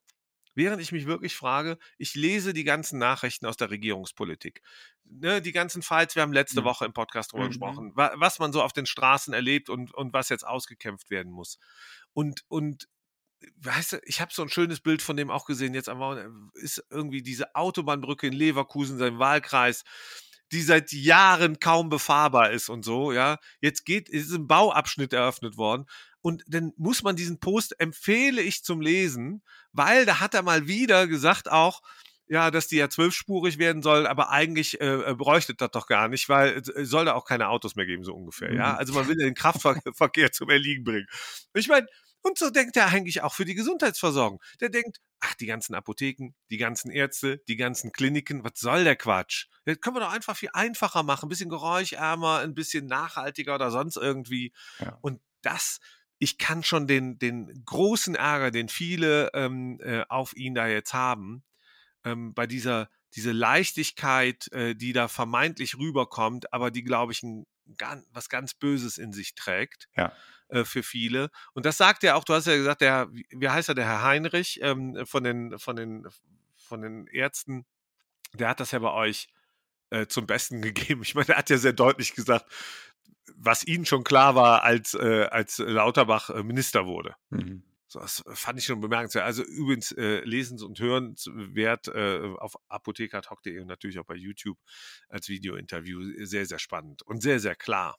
während 0.55 0.81
ich 0.81 0.91
mich 0.91 1.05
wirklich 1.05 1.35
frage, 1.35 1.77
ich 1.97 2.15
lese 2.15 2.53
die 2.53 2.63
ganzen 2.63 2.99
Nachrichten 2.99 3.45
aus 3.45 3.57
der 3.57 3.69
Regierungspolitik. 3.71 4.61
Ne, 5.05 5.41
die 5.41 5.51
ganzen 5.51 5.81
Fights, 5.81 6.15
wir 6.15 6.21
haben 6.21 6.33
letzte 6.33 6.61
Mhm. 6.61 6.65
Woche 6.65 6.85
im 6.85 6.93
Podcast 6.93 7.33
drüber 7.33 7.47
Mhm. 7.47 7.47
gesprochen, 7.47 7.91
wa 7.95 8.13
was 8.15 8.39
man 8.39 8.53
so 8.53 8.61
auf 8.63 8.73
den 8.73 8.85
Straßen 8.85 9.33
erlebt 9.33 9.69
und, 9.69 9.93
und 9.93 10.13
was 10.13 10.29
jetzt 10.29 10.45
ausgekämpft 10.47 11.09
werden 11.09 11.31
muss. 11.31 11.59
Und, 12.13 12.43
und 12.47 12.87
weißt 13.57 13.93
du, 13.93 13.97
ich 14.05 14.21
habe 14.21 14.33
so 14.33 14.41
ein 14.41 14.49
schönes 14.49 14.79
Bild 14.81 15.01
von 15.01 15.17
dem 15.17 15.29
auch 15.31 15.45
gesehen, 15.45 15.73
jetzt 15.73 15.89
am 15.89 15.99
Wochenende, 15.99 16.49
ist 16.55 16.83
irgendwie 16.89 17.21
diese 17.21 17.55
Autobahnbrücke 17.55 18.27
in 18.27 18.33
Leverkusen, 18.33 18.97
sein 18.97 19.19
Wahlkreis, 19.19 19.83
die 20.53 20.61
seit 20.61 20.91
Jahren 20.91 21.59
kaum 21.59 21.89
befahrbar 21.89 22.51
ist 22.51 22.69
und 22.69 22.83
so, 22.85 23.11
ja. 23.11 23.39
Jetzt 23.59 23.85
geht, 23.85 24.09
ist 24.09 24.31
ein 24.31 24.47
Bauabschnitt 24.47 25.13
eröffnet 25.13 25.57
worden. 25.57 25.85
Und 26.21 26.43
dann 26.47 26.71
muss 26.77 27.03
man 27.03 27.15
diesen 27.15 27.39
Post 27.39 27.79
empfehle 27.79 28.41
ich 28.41 28.63
zum 28.63 28.79
Lesen, 28.79 29.43
weil 29.73 30.05
da 30.05 30.19
hat 30.19 30.33
er 30.33 30.43
mal 30.43 30.67
wieder 30.67 31.07
gesagt 31.07 31.51
auch, 31.51 31.81
ja, 32.27 32.49
dass 32.51 32.67
die 32.67 32.77
ja 32.77 32.89
zwölfspurig 32.89 33.57
werden 33.57 33.81
soll, 33.81 34.07
aber 34.07 34.29
eigentlich 34.29 34.79
äh, 34.79 35.11
äh 35.11 35.13
bräuchte 35.15 35.53
das 35.55 35.71
doch 35.71 35.87
gar 35.87 36.07
nicht, 36.07 36.29
weil 36.29 36.57
es 36.57 36.69
äh, 36.69 36.85
soll 36.85 37.05
da 37.05 37.13
auch 37.13 37.25
keine 37.25 37.49
Autos 37.49 37.75
mehr 37.75 37.85
geben, 37.85 38.03
so 38.03 38.13
ungefähr. 38.13 38.53
Ja, 38.53 38.71
Mhm. 38.71 38.77
also 38.77 38.93
man 38.93 39.07
will 39.07 39.17
den 39.17 39.33
Kraftverkehr 39.33 40.31
zum 40.31 40.49
Erliegen 40.49 40.83
bringen. 40.85 41.07
Ich 41.53 41.67
meine, 41.67 41.87
und 42.23 42.37
so 42.37 42.49
denkt 42.49 42.77
er 42.77 42.87
eigentlich 42.87 43.21
auch 43.21 43.33
für 43.33 43.45
die 43.45 43.53
Gesundheitsversorgung. 43.53 44.41
Der 44.61 44.69
denkt, 44.69 44.99
ach, 45.19 45.35
die 45.35 45.45
ganzen 45.45 45.75
Apotheken, 45.75 46.33
die 46.49 46.57
ganzen 46.57 46.89
Ärzte, 46.89 47.41
die 47.47 47.57
ganzen 47.57 47.91
Kliniken, 47.91 48.43
was 48.43 48.53
soll 48.55 48.85
der 48.85 48.95
Quatsch? 48.95 49.47
Das 49.65 49.79
können 49.81 49.97
wir 49.97 49.99
doch 49.99 50.13
einfach 50.13 50.35
viel 50.35 50.49
einfacher 50.53 51.03
machen, 51.03 51.27
ein 51.27 51.29
bisschen 51.29 51.49
geräuschärmer, 51.49 52.39
ein 52.39 52.53
bisschen 52.53 52.87
nachhaltiger 52.87 53.55
oder 53.55 53.71
sonst 53.71 53.97
irgendwie. 53.97 54.53
Ja. 54.79 54.97
Und 55.01 55.21
das, 55.41 55.79
ich 56.17 56.37
kann 56.37 56.63
schon 56.63 56.87
den, 56.87 57.19
den 57.19 57.63
großen 57.65 58.15
Ärger, 58.15 58.51
den 58.51 58.69
viele 58.69 59.29
ähm, 59.33 59.79
äh, 59.81 60.05
auf 60.07 60.35
ihn 60.35 60.55
da 60.55 60.67
jetzt 60.67 60.93
haben, 60.93 61.43
ähm, 62.05 62.33
bei 62.33 62.47
dieser 62.47 62.89
diese 63.15 63.31
Leichtigkeit, 63.31 64.51
äh, 64.51 64.75
die 64.75 64.93
da 64.93 65.07
vermeintlich 65.07 65.77
rüberkommt, 65.77 66.51
aber 66.51 66.71
die, 66.71 66.83
glaube 66.83 67.11
ich, 67.11 67.21
ein, 67.23 67.45
was 68.11 68.29
ganz 68.29 68.53
Böses 68.53 68.97
in 68.97 69.13
sich 69.13 69.35
trägt 69.35 69.87
Ja. 69.95 70.13
äh, 70.49 70.63
für 70.63 70.83
viele. 70.83 71.29
Und 71.53 71.65
das 71.65 71.77
sagt 71.77 72.03
er 72.03 72.15
auch, 72.15 72.23
du 72.23 72.33
hast 72.33 72.47
ja 72.47 72.55
gesagt, 72.55 72.81
der, 72.81 73.07
wie 73.11 73.25
wie 73.31 73.49
heißt 73.49 73.69
er, 73.69 73.75
der 73.75 73.85
Herr 73.85 74.03
Heinrich 74.03 74.59
ähm, 74.61 75.05
von, 75.05 75.23
den, 75.23 75.57
von, 75.59 75.75
den, 75.75 76.07
von 76.57 76.81
den 76.81 77.07
Ärzten, 77.07 77.65
der 78.33 78.49
hat 78.49 78.59
das 78.59 78.71
ja 78.71 78.79
bei 78.79 78.91
euch 78.91 79.27
äh, 79.89 80.07
zum 80.07 80.27
Besten 80.27 80.61
gegeben. 80.61 81.01
Ich 81.03 81.15
meine, 81.15 81.29
er 81.29 81.37
hat 81.37 81.49
ja 81.49 81.57
sehr 81.57 81.73
deutlich 81.73 82.13
gesagt, 82.13 82.45
was 83.35 83.63
ihnen 83.63 83.85
schon 83.85 84.03
klar 84.03 84.35
war, 84.35 84.63
als, 84.63 84.93
äh, 84.93 85.27
als 85.31 85.57
Lauterbach 85.59 86.29
äh, 86.29 86.43
Minister 86.43 86.85
wurde. 86.85 87.15
Mhm. 87.29 87.63
Das 87.93 88.23
fand 88.33 88.59
ich 88.59 88.65
schon 88.65 88.81
bemerkenswert. 88.81 89.25
Also 89.25 89.43
übrigens 89.43 89.91
äh, 89.91 90.21
lesens- 90.25 90.63
und 90.63 90.79
hörenswert 90.79 91.87
äh, 91.87 92.33
auf 92.37 92.55
apothekertalk.de 92.67 93.59
und 93.59 93.67
natürlich 93.67 93.99
auch 93.99 94.05
bei 94.05 94.15
YouTube 94.15 94.57
als 95.09 95.29
Videointerview 95.29 96.25
sehr, 96.25 96.45
sehr 96.45 96.59
spannend 96.59 97.03
und 97.03 97.21
sehr, 97.21 97.39
sehr 97.39 97.55
klar. 97.55 97.97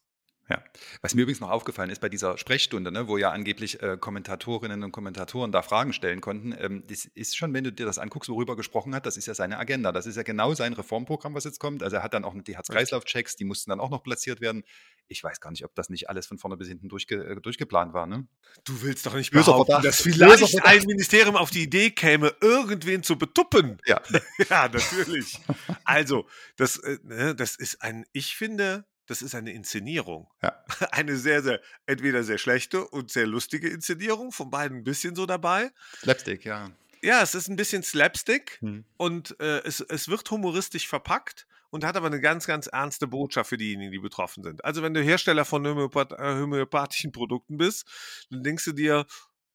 Ja. 0.51 0.63
Was 1.01 1.15
mir 1.15 1.23
übrigens 1.23 1.41
noch 1.41 1.51
aufgefallen 1.51 1.89
ist 1.89 2.01
bei 2.01 2.11
dieser 2.11 2.37
Sprechstunde, 2.37 2.93
ne, 2.93 3.09
wo 3.09 3.17
ja 3.17 3.31
angeblich 3.31 3.83
äh, 3.83 3.97
Kommentatorinnen 3.99 4.83
und 4.83 4.93
Kommentatoren 4.93 5.53
da 5.53 5.63
Fragen 5.63 5.95
stellen 5.95 6.21
konnten, 6.21 6.55
ähm, 6.59 6.85
das 6.87 7.07
ist 7.07 7.37
schon, 7.37 7.55
wenn 7.55 7.65
du 7.65 7.73
dir 7.73 7.87
das 7.87 7.99
anguckst, 7.99 8.29
worüber 8.29 8.53
er 8.53 8.57
gesprochen 8.57 8.95
hat, 8.95 9.07
das 9.07 9.17
ist 9.17 9.25
ja 9.25 9.35
seine 9.35 9.59
Agenda. 9.59 9.91
Das 9.91 10.05
ist 10.05 10.17
ja 10.17 10.23
genau 10.23 10.53
sein 10.53 10.75
Reformprogramm, 10.75 11.35
was 11.35 11.45
jetzt 11.45 11.61
kommt. 11.61 11.83
Also 11.83 11.97
er 11.97 12.03
hat 12.03 12.13
dann 12.13 12.25
auch 12.25 12.35
die 12.35 12.57
Herz-Kreislauf-Checks, 12.57 13.37
die 13.37 13.45
mussten 13.45 13.71
dann 13.71 13.81
auch 13.81 13.91
noch 13.91 14.03
platziert 14.03 14.43
werden. 14.43 14.65
Ich 15.09 15.23
weiß 15.23 15.41
gar 15.41 15.51
nicht, 15.51 15.65
ob 15.65 15.75
das 15.75 15.91
nicht 15.91 16.09
alles 16.09 16.27
von 16.27 16.39
vorne 16.39 16.57
bis 16.57 16.69
hinten 16.69 16.89
durchge 16.89 17.17
äh, 17.25 17.41
durchgeplant 17.41 17.93
war. 17.93 18.07
Ne? 18.07 18.27
Du 18.65 18.83
willst 18.83 19.07
doch 19.07 19.15
nicht 19.15 19.31
behaupten, 19.31 19.83
dass 19.83 20.01
vielleicht 20.03 20.65
ein 20.65 20.83
Ministerium 20.87 21.37
auf 21.37 21.51
die 21.51 21.63
Idee 21.63 21.91
käme, 21.91 22.35
irgendwen 22.41 23.03
zu 23.03 23.17
betuppen. 23.17 23.79
Ja. 23.87 24.01
Ja, 24.51 24.69
natürlich. 24.69 25.39
Also, 25.85 26.27
das, 26.57 26.77
äh, 26.79 26.99
ne, 27.03 27.35
das 27.35 27.57
ist 27.57 27.83
ein, 27.83 28.05
ich 28.13 28.37
finde, 28.37 28.85
das 29.07 29.23
ist 29.23 29.35
eine 29.35 29.53
Inszenierung. 29.53 30.29
Ja. 30.43 30.65
Eine 30.91 31.17
sehr, 31.17 31.43
sehr, 31.43 31.61
entweder 31.87 32.25
sehr 32.25 32.39
schlechte 32.39 32.87
und 32.87 33.11
sehr 33.11 33.27
lustige 33.27 33.69
Inszenierung, 33.69 34.33
von 34.33 34.51
beiden 34.51 34.79
ein 34.79 34.85
bisschen 34.85 35.15
so 35.15 35.27
dabei. 35.27 35.71
Slapstick, 36.01 36.45
ja. 36.45 36.71
Ja, 37.03 37.23
es 37.23 37.35
ist 37.35 37.49
ein 37.49 37.57
bisschen 37.57 37.83
Slapstick 37.83 38.59
Hm. 38.61 38.85
und 38.97 39.39
äh, 39.41 39.61
es, 39.65 39.81
es 39.81 40.09
wird 40.09 40.31
humoristisch 40.31 40.89
verpackt 40.89 41.47
und 41.75 41.85
hat 41.85 41.97
aber 41.97 42.07
eine 42.07 42.21
ganz, 42.21 42.47
ganz 42.47 42.69
ernste 42.69 43.09
Botschaft 43.09 43.49
für 43.49 43.57
diejenigen, 43.57 43.91
die 43.91 43.99
betroffen 43.99 44.45
sind. 44.45 44.65
Also 44.65 44.81
wenn 44.85 44.95
du 44.95 45.03
Hersteller 45.03 45.45
von 45.45 45.67
äh, 45.67 45.71
homöopathischen 45.73 47.11
Produkten 47.11 47.57
bist, 47.57 47.85
dann 48.31 48.45
denkst 48.45 48.65
du 48.67 48.73
dir, 48.73 49.07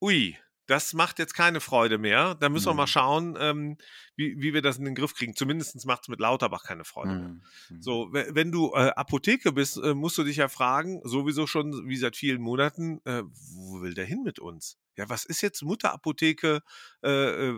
ui, 0.01 0.37
das 0.69 0.93
macht 0.93 1.17
jetzt 1.19 1.33
keine 1.33 1.59
Freude 1.61 1.97
mehr. 1.97 2.35
Da 2.35 2.49
müssen 2.49 2.67
wir 2.67 2.73
mal 2.75 2.83
Mhm. 2.83 2.87
schauen, 2.87 3.37
ähm, 3.39 3.77
wie, 4.15 4.35
wie 4.39 4.53
wir 4.53 4.61
das 4.61 4.77
in 4.77 4.85
den 4.85 4.95
Griff 4.95 5.15
kriegen. 5.15 5.35
Zumindest 5.35 5.83
macht 5.85 6.03
es 6.03 6.07
mit 6.09 6.19
Lauterbach 6.19 6.63
keine 6.63 6.83
Freude 6.85 7.15
mehr. 7.15 7.27
Hm. 7.29 7.41
Hm. 7.69 7.81
So, 7.81 8.09
we- 8.13 8.29
wenn 8.33 8.51
du 8.51 8.73
äh, 8.75 8.89
Apotheke 8.91 9.51
bist, 9.51 9.77
äh, 9.77 9.93
musst 9.95 10.17
du 10.17 10.23
dich 10.23 10.37
ja 10.37 10.47
fragen, 10.47 11.01
sowieso 11.03 11.47
schon 11.47 11.87
wie 11.87 11.97
seit 11.97 12.15
vielen 12.15 12.41
Monaten, 12.41 13.01
äh, 13.05 13.23
wo 13.23 13.81
will 13.81 13.93
der 13.95 14.05
hin 14.05 14.21
mit 14.23 14.39
uns? 14.39 14.77
Ja, 14.95 15.07
was 15.09 15.25
ist 15.25 15.41
jetzt 15.41 15.63
Mutterapotheke? 15.63 16.61
Äh, 17.03 17.09
äh, 17.09 17.53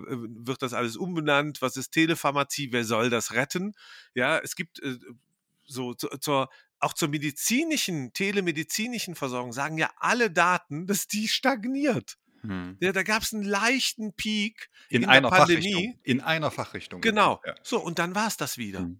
wird 0.45 0.61
das 0.61 0.73
alles 0.73 0.95
umbenannt? 0.95 1.61
Was 1.61 1.75
ist 1.77 1.91
Telepharmazie? 1.91 2.71
Wer 2.71 2.85
soll 2.85 3.09
das 3.09 3.33
retten? 3.33 3.73
Ja, 4.13 4.37
es 4.37 4.55
gibt 4.55 4.79
äh, 4.83 4.97
so 5.65 5.93
zu, 5.95 6.07
zur 6.19 6.49
auch 6.79 6.93
zur 6.93 7.09
medizinischen, 7.09 8.11
telemedizinischen 8.13 9.15
Versorgung 9.15 9.53
sagen 9.53 9.77
ja 9.77 9.91
alle 9.97 10.31
Daten, 10.31 10.87
dass 10.87 11.07
die 11.07 11.27
stagniert. 11.27 12.17
Hm. 12.41 12.77
Ja, 12.79 12.91
da 12.91 13.03
gab 13.03 13.23
es 13.23 13.33
einen 13.33 13.43
leichten 13.43 14.13
Peak 14.13 14.69
In, 14.89 14.97
in 14.97 15.01
der 15.01 15.09
einer 15.09 15.29
Pandemie. 15.29 15.71
Fachrichtung. 15.71 15.99
In 16.03 16.21
einer 16.21 16.51
Fachrichtung. 16.51 17.01
Genau. 17.01 17.41
Ja. 17.45 17.55
So, 17.63 17.79
und 17.79 17.99
dann 17.99 18.15
war 18.15 18.27
es 18.27 18.37
das 18.37 18.57
wieder. 18.57 18.79
Hm. 18.79 18.99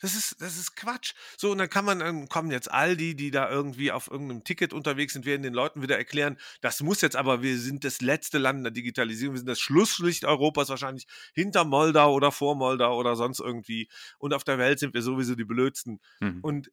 Das 0.00 0.14
ist, 0.14 0.40
das 0.40 0.56
ist 0.56 0.76
Quatsch. 0.76 1.14
So, 1.36 1.50
und 1.50 1.58
dann 1.58 1.68
kann 1.68 1.84
man, 1.84 1.98
dann 1.98 2.28
kommen 2.28 2.50
jetzt 2.50 2.70
all 2.70 2.96
die, 2.96 3.16
die 3.16 3.30
da 3.30 3.50
irgendwie 3.50 3.90
auf 3.90 4.08
irgendeinem 4.08 4.44
Ticket 4.44 4.72
unterwegs 4.72 5.12
sind, 5.12 5.26
werden 5.26 5.42
den 5.42 5.54
Leuten 5.54 5.82
wieder 5.82 5.96
erklären, 5.96 6.38
das 6.60 6.80
muss 6.80 7.00
jetzt 7.00 7.16
aber, 7.16 7.42
wir 7.42 7.58
sind 7.58 7.84
das 7.84 8.00
letzte 8.00 8.38
Land 8.38 8.58
in 8.58 8.64
der 8.64 8.72
Digitalisierung, 8.72 9.34
wir 9.34 9.38
sind 9.38 9.48
das 9.48 9.60
Schlusslicht 9.60 10.24
Europas 10.24 10.68
wahrscheinlich 10.68 11.06
hinter 11.34 11.64
Moldau 11.64 12.14
oder 12.14 12.30
vor 12.30 12.54
Moldau 12.54 12.96
oder 12.96 13.16
sonst 13.16 13.40
irgendwie. 13.40 13.88
Und 14.18 14.34
auf 14.34 14.44
der 14.44 14.58
Welt 14.58 14.78
sind 14.78 14.94
wir 14.94 15.02
sowieso 15.02 15.34
die 15.34 15.44
Blödsten. 15.44 16.00
Hm. 16.20 16.40
Und 16.42 16.70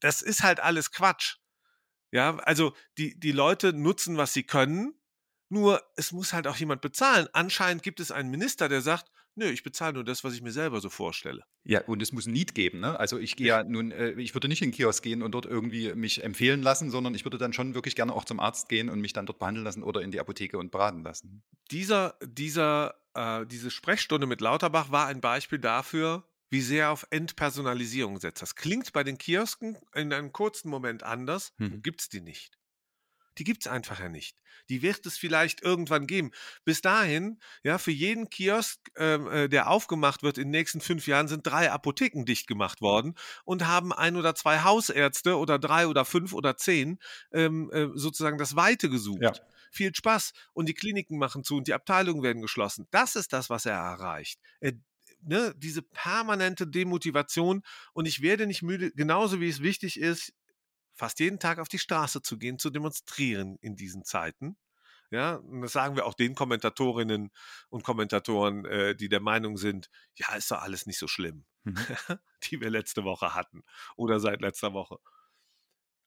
das 0.00 0.20
ist 0.20 0.42
halt 0.42 0.58
alles 0.60 0.90
Quatsch. 0.90 1.36
Ja, 2.10 2.36
also 2.38 2.74
die, 2.98 3.18
die 3.18 3.30
Leute 3.30 3.72
nutzen, 3.72 4.16
was 4.16 4.32
sie 4.32 4.42
können, 4.42 4.99
nur 5.50 5.82
es 5.96 6.12
muss 6.12 6.32
halt 6.32 6.46
auch 6.46 6.56
jemand 6.56 6.80
bezahlen. 6.80 7.28
Anscheinend 7.34 7.82
gibt 7.82 8.00
es 8.00 8.10
einen 8.10 8.30
Minister, 8.30 8.68
der 8.68 8.80
sagt, 8.80 9.10
nö, 9.34 9.46
ich 9.50 9.62
bezahle 9.62 9.94
nur 9.94 10.04
das, 10.04 10.24
was 10.24 10.34
ich 10.34 10.42
mir 10.42 10.52
selber 10.52 10.80
so 10.80 10.88
vorstelle. 10.90 11.44
Ja, 11.64 11.82
und 11.84 12.00
es 12.02 12.12
muss 12.12 12.26
ein 12.26 12.32
Need 12.32 12.54
geben. 12.54 12.80
Ne? 12.80 12.98
Also 12.98 13.18
ich 13.18 13.36
gehe 13.36 13.48
ja 13.48 13.62
nun, 13.64 13.90
äh, 13.92 14.12
ich 14.12 14.34
würde 14.34 14.48
nicht 14.48 14.62
in 14.62 14.70
den 14.70 14.74
Kiosk 14.76 15.02
gehen 15.02 15.22
und 15.22 15.32
dort 15.32 15.46
irgendwie 15.46 15.92
mich 15.94 16.24
empfehlen 16.24 16.62
lassen, 16.62 16.90
sondern 16.90 17.14
ich 17.14 17.24
würde 17.24 17.38
dann 17.38 17.52
schon 17.52 17.74
wirklich 17.74 17.94
gerne 17.96 18.12
auch 18.14 18.24
zum 18.24 18.40
Arzt 18.40 18.68
gehen 18.68 18.88
und 18.88 19.00
mich 19.00 19.12
dann 19.12 19.26
dort 19.26 19.38
behandeln 19.38 19.64
lassen 19.64 19.82
oder 19.82 20.02
in 20.02 20.10
die 20.10 20.20
Apotheke 20.20 20.58
und 20.58 20.70
beraten 20.70 21.02
lassen. 21.02 21.42
Dieser, 21.70 22.16
dieser, 22.24 22.94
äh, 23.14 23.44
diese 23.46 23.70
Sprechstunde 23.70 24.26
mit 24.26 24.40
Lauterbach 24.40 24.90
war 24.90 25.06
ein 25.06 25.20
Beispiel 25.20 25.58
dafür, 25.58 26.24
wie 26.50 26.60
sehr 26.60 26.84
er 26.86 26.90
auf 26.90 27.06
Entpersonalisierung 27.10 28.18
setzt. 28.18 28.42
Das 28.42 28.56
klingt 28.56 28.92
bei 28.92 29.04
den 29.04 29.18
Kiosken 29.18 29.78
in 29.94 30.12
einem 30.12 30.32
kurzen 30.32 30.68
Moment 30.68 31.02
anders, 31.02 31.52
Mhm. 31.58 31.82
gibt 31.82 32.00
es 32.02 32.08
die 32.08 32.20
nicht. 32.20 32.58
Die 33.40 33.44
gibt 33.44 33.64
es 33.64 33.72
einfach 33.72 33.98
ja 33.98 34.10
nicht. 34.10 34.36
Die 34.68 34.82
wird 34.82 35.06
es 35.06 35.16
vielleicht 35.16 35.62
irgendwann 35.62 36.06
geben. 36.06 36.30
Bis 36.66 36.82
dahin, 36.82 37.40
ja, 37.62 37.78
für 37.78 37.90
jeden 37.90 38.28
Kiosk, 38.28 38.78
ähm, 38.96 39.26
äh, 39.28 39.48
der 39.48 39.70
aufgemacht 39.70 40.22
wird 40.22 40.36
in 40.36 40.44
den 40.44 40.50
nächsten 40.50 40.82
fünf 40.82 41.06
Jahren, 41.06 41.26
sind 41.26 41.46
drei 41.46 41.72
Apotheken 41.72 42.26
dicht 42.26 42.46
gemacht 42.46 42.82
worden 42.82 43.14
und 43.44 43.66
haben 43.66 43.94
ein 43.94 44.16
oder 44.16 44.34
zwei 44.34 44.60
Hausärzte 44.60 45.38
oder 45.38 45.58
drei 45.58 45.86
oder 45.86 46.04
fünf 46.04 46.34
oder 46.34 46.58
zehn 46.58 46.98
ähm, 47.32 47.70
äh, 47.72 47.88
sozusagen 47.94 48.36
das 48.36 48.56
Weite 48.56 48.90
gesucht. 48.90 49.22
Ja. 49.22 49.32
Viel 49.72 49.94
Spaß. 49.94 50.34
Und 50.52 50.68
die 50.68 50.74
Kliniken 50.74 51.16
machen 51.16 51.42
zu 51.42 51.56
und 51.56 51.66
die 51.66 51.74
Abteilungen 51.74 52.22
werden 52.22 52.42
geschlossen. 52.42 52.88
Das 52.90 53.16
ist 53.16 53.32
das, 53.32 53.48
was 53.48 53.64
er 53.64 53.76
erreicht. 53.76 54.38
Er, 54.60 54.72
ne, 55.22 55.54
diese 55.56 55.80
permanente 55.80 56.66
Demotivation. 56.66 57.62
Und 57.94 58.06
ich 58.06 58.20
werde 58.20 58.46
nicht 58.46 58.60
müde, 58.60 58.90
genauso 58.92 59.40
wie 59.40 59.48
es 59.48 59.62
wichtig 59.62 59.98
ist, 59.98 60.34
fast 60.94 61.20
jeden 61.20 61.38
Tag 61.38 61.58
auf 61.58 61.68
die 61.68 61.78
Straße 61.78 62.22
zu 62.22 62.38
gehen, 62.38 62.58
zu 62.58 62.70
demonstrieren 62.70 63.56
in 63.60 63.76
diesen 63.76 64.04
Zeiten. 64.04 64.56
Ja, 65.10 65.34
und 65.36 65.62
das 65.62 65.72
sagen 65.72 65.96
wir 65.96 66.06
auch 66.06 66.14
den 66.14 66.36
Kommentatorinnen 66.36 67.30
und 67.68 67.82
Kommentatoren, 67.82 68.64
äh, 68.64 68.94
die 68.94 69.08
der 69.08 69.20
Meinung 69.20 69.56
sind, 69.56 69.90
ja, 70.14 70.34
ist 70.36 70.50
doch 70.52 70.62
alles 70.62 70.86
nicht 70.86 70.98
so 70.98 71.08
schlimm, 71.08 71.44
Mhm. 71.64 71.74
die 72.44 72.60
wir 72.60 72.70
letzte 72.70 73.02
Woche 73.04 73.34
hatten 73.34 73.64
oder 73.96 74.20
seit 74.20 74.40
letzter 74.40 74.72
Woche. 74.72 74.98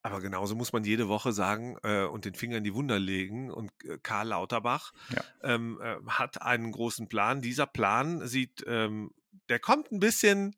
Aber 0.05 0.19
genauso 0.19 0.55
muss 0.55 0.73
man 0.73 0.83
jede 0.83 1.07
Woche 1.07 1.31
sagen 1.31 1.77
äh, 1.83 2.03
und 2.03 2.25
den 2.25 2.33
Finger 2.35 2.57
in 2.57 2.65
die 2.65 2.73
Wunder 2.73 2.99
legen. 2.99 3.49
Und 3.51 3.71
äh, 3.85 3.97
Karl 4.03 4.27
Lauterbach 4.29 4.91
Ja. 5.09 5.23
ähm, 5.43 5.79
äh, 5.81 5.95
hat 6.07 6.41
einen 6.41 6.71
großen 6.73 7.07
Plan. 7.07 7.41
Dieser 7.41 7.67
Plan 7.67 8.27
sieht, 8.27 8.63
ähm, 8.67 9.11
der 9.47 9.59
kommt 9.59 9.91
ein 9.91 9.99
bisschen, 9.99 10.57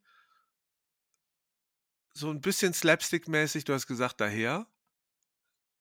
so 2.16 2.30
ein 2.30 2.40
bisschen 2.40 2.72
slapstick-mäßig, 2.72 3.64
du 3.64 3.72
hast 3.74 3.86
gesagt, 3.86 4.20
daher. 4.20 4.66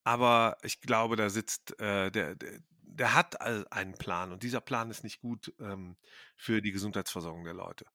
Aber 0.04 0.58
ich 0.62 0.82
glaube, 0.82 1.16
da 1.16 1.30
sitzt, 1.30 1.80
äh, 1.80 2.12
der, 2.12 2.36
der, 2.36 2.60
der 2.82 3.14
hat 3.16 3.42
einen 3.42 3.94
Plan 3.98 4.32
und 4.32 4.44
dieser 4.44 4.62
Plan 4.62 4.90
ist 4.92 5.04
nicht 5.04 5.20
gut 5.20 5.54
ähm, 5.60 5.98
für 6.36 6.62
die 6.62 6.72
Gesundheitsversorgung 6.72 7.44
der 7.44 7.54
Leute. 7.54 7.86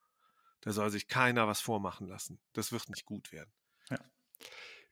Da 0.63 0.73
soll 0.73 0.91
sich 0.91 1.07
keiner 1.09 1.47
was 1.47 1.61
vormachen 1.61 2.07
lassen. 2.09 2.41
Das 2.53 2.73
wird 2.73 2.89
nicht 2.91 3.07
gut 3.07 3.33
werden. 3.33 3.51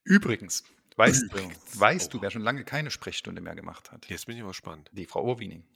Übrigens, 0.05 0.65
weißt, 0.97 1.25
Übrigens. 1.25 1.79
weißt 1.79 2.09
Oh. 2.09 2.13
du, 2.19 2.23
wer 2.23 2.31
schon 2.31 2.43
lange 2.43 2.65
keine 2.65 2.91
Sprechstunde 2.91 3.43
mehr 3.43 3.55
gemacht 3.55 3.91
hat? 3.91 4.09
Jetzt 4.09 4.27
bin 4.27 4.37
ich 4.37 4.43
aber 4.43 4.55
spannend. 4.55 4.89
Die 4.93 5.07
Frau 5.07 5.25
Urwiening. 5.25 5.67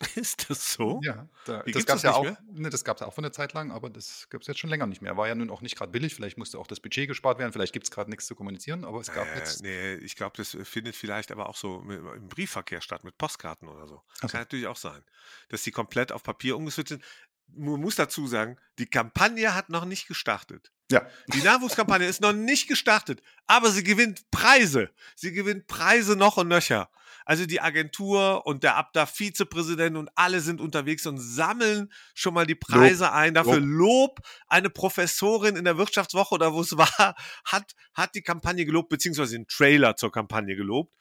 Ist 0.14 0.48
das 0.48 0.72
so? 0.72 1.00
Ja, 1.04 1.28
da, 1.44 1.62
das 1.62 1.84
gab 1.84 1.96
es 1.96 2.02
ja 2.02 2.14
auch. 2.14 2.26
Ne, 2.52 2.70
das 2.70 2.84
gab 2.84 2.96
es 2.96 3.02
auch 3.02 3.12
von 3.12 3.22
der 3.22 3.32
Zeit 3.32 3.52
lang, 3.52 3.70
aber 3.70 3.90
das 3.90 4.28
gibt 4.30 4.44
es 4.44 4.48
jetzt 4.48 4.58
schon 4.58 4.70
länger 4.70 4.86
nicht 4.86 5.02
mehr. 5.02 5.16
War 5.16 5.28
ja 5.28 5.34
nun 5.34 5.50
auch 5.50 5.60
nicht 5.60 5.76
gerade 5.76 5.92
billig. 5.92 6.14
Vielleicht 6.14 6.38
musste 6.38 6.58
auch 6.58 6.66
das 6.66 6.80
Budget 6.80 7.06
gespart 7.06 7.38
werden. 7.38 7.52
Vielleicht 7.52 7.72
gibt 7.74 7.84
es 7.86 7.90
gerade 7.90 8.08
nichts 8.08 8.26
zu 8.26 8.34
kommunizieren, 8.34 8.84
aber 8.84 9.00
es 9.00 9.12
gab 9.12 9.26
Äh, 9.28 9.38
jetzt. 9.38 9.62
nee, 9.62 9.94
ich 9.96 10.16
glaube, 10.16 10.36
das 10.38 10.56
findet 10.64 10.96
vielleicht 10.96 11.30
aber 11.30 11.48
auch 11.48 11.56
so 11.56 11.80
mit, 11.80 11.98
im 11.98 12.28
Briefverkehr 12.28 12.80
statt, 12.80 13.04
mit 13.04 13.18
Postkarten 13.18 13.68
oder 13.68 13.86
so. 13.86 14.02
So. 14.20 14.28
Kann 14.28 14.40
natürlich 14.40 14.66
auch 14.66 14.76
sein. 14.76 15.02
Dass 15.50 15.62
die 15.64 15.70
komplett 15.70 16.12
auf 16.12 16.22
Papier 16.22 16.56
umgeswitcht 16.56 16.88
sind. 16.88 17.04
man 17.48 17.80
muss 17.80 17.96
dazu 17.96 18.26
sagen, 18.26 18.56
die 18.78 18.86
Kampagne 18.86 19.54
hat 19.54 19.68
noch 19.68 19.84
nicht 19.84 20.08
gestartet. 20.08 20.72
Ja. 20.90 21.06
Die 21.34 21.42
Nachwuchskampagne 21.42 22.06
ist 22.06 22.20
noch 22.20 22.32
nicht 22.32 22.68
gestartet, 22.68 23.22
aber 23.46 23.70
sie 23.70 23.84
gewinnt 23.84 24.28
Preise. 24.30 24.90
Sie 25.14 25.30
gewinnt 25.32 25.66
Preise 25.68 26.16
noch 26.16 26.36
und 26.36 26.48
nöcher. 26.48 26.90
Also 27.30 27.46
die 27.46 27.60
Agentur 27.60 28.44
und 28.44 28.64
der 28.64 28.74
Abda-Vizepräsident 28.74 29.96
und 29.96 30.10
alle 30.16 30.40
sind 30.40 30.60
unterwegs 30.60 31.06
und 31.06 31.18
sammeln 31.18 31.92
schon 32.12 32.34
mal 32.34 32.44
die 32.44 32.56
Preise 32.56 33.04
Lob. 33.04 33.12
ein. 33.12 33.34
Dafür 33.34 33.60
Lob. 33.60 34.18
Eine 34.48 34.68
Professorin 34.68 35.54
in 35.54 35.62
der 35.62 35.78
Wirtschaftswoche 35.78 36.34
oder 36.34 36.52
wo 36.52 36.60
es 36.60 36.72
war, 36.76 37.14
hat, 37.44 37.76
hat 37.94 38.16
die 38.16 38.22
Kampagne 38.22 38.64
gelobt, 38.64 38.88
beziehungsweise 38.88 39.36
den 39.36 39.46
Trailer 39.46 39.94
zur 39.94 40.10
Kampagne 40.10 40.56
gelobt. 40.56 40.92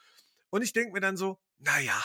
Und 0.52 0.62
ich 0.62 0.72
denke 0.72 0.94
mir 0.94 1.00
dann 1.00 1.18
so, 1.18 1.40
naja, 1.58 2.00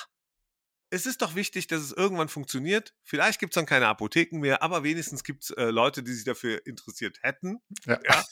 es 0.94 1.06
ist 1.06 1.22
doch 1.22 1.34
wichtig, 1.34 1.66
dass 1.66 1.80
es 1.82 1.92
irgendwann 1.92 2.28
funktioniert. 2.28 2.94
Vielleicht 3.02 3.40
gibt 3.40 3.52
es 3.52 3.54
dann 3.56 3.66
keine 3.66 3.88
Apotheken 3.88 4.38
mehr, 4.40 4.62
aber 4.62 4.84
wenigstens 4.84 5.24
gibt 5.24 5.44
es 5.44 5.50
äh, 5.50 5.64
Leute, 5.70 6.02
die 6.02 6.12
sich 6.12 6.24
dafür 6.24 6.64
interessiert 6.66 7.18
hätten 7.22 7.60
Ja. 7.86 7.98
Ja. 8.04 8.24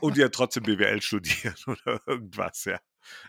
und 0.00 0.16
die 0.16 0.20
ja 0.22 0.28
trotzdem 0.30 0.62
BWL 0.64 1.02
studieren 1.02 1.54
oder 1.66 2.00
irgendwas, 2.06 2.64
ja. 2.64 2.80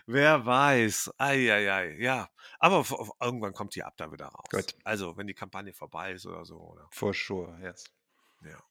Wer 0.06 0.44
weiß. 0.44 1.12
Eieiei, 1.18 1.96
ja. 1.98 2.28
Aber 2.58 2.84
irgendwann 3.20 3.52
kommt 3.54 3.74
die 3.74 3.82
ab 3.82 3.94
da 3.96 4.12
wieder 4.12 4.26
raus. 4.26 4.46
Gut. 4.50 4.74
Also, 4.84 5.16
wenn 5.16 5.26
die 5.26 5.34
Kampagne 5.34 5.72
vorbei 5.72 6.12
ist 6.12 6.26
oder 6.26 6.44
so. 6.44 6.58
Oder? 6.58 6.86
For 6.90 7.14
sure, 7.14 7.58
yes. 7.62 7.84
Ja. 8.44 8.62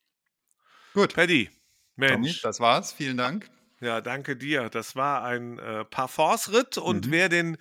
Gut. 0.94 1.14
Paddy, 1.16 1.50
Mensch. 1.96 2.42
das 2.42 2.60
war's. 2.60 2.94
Vielen 2.94 3.18
Dank. 3.18 3.50
Ja, 3.80 4.00
danke 4.00 4.38
dir. 4.38 4.70
Das 4.70 4.96
war 4.96 5.24
ein 5.24 5.58
äh, 5.58 5.86
Parforce-Ritt 5.86 6.78
und 6.78 7.08
Mhm. 7.08 7.12
wer 7.12 7.30
den 7.30 7.58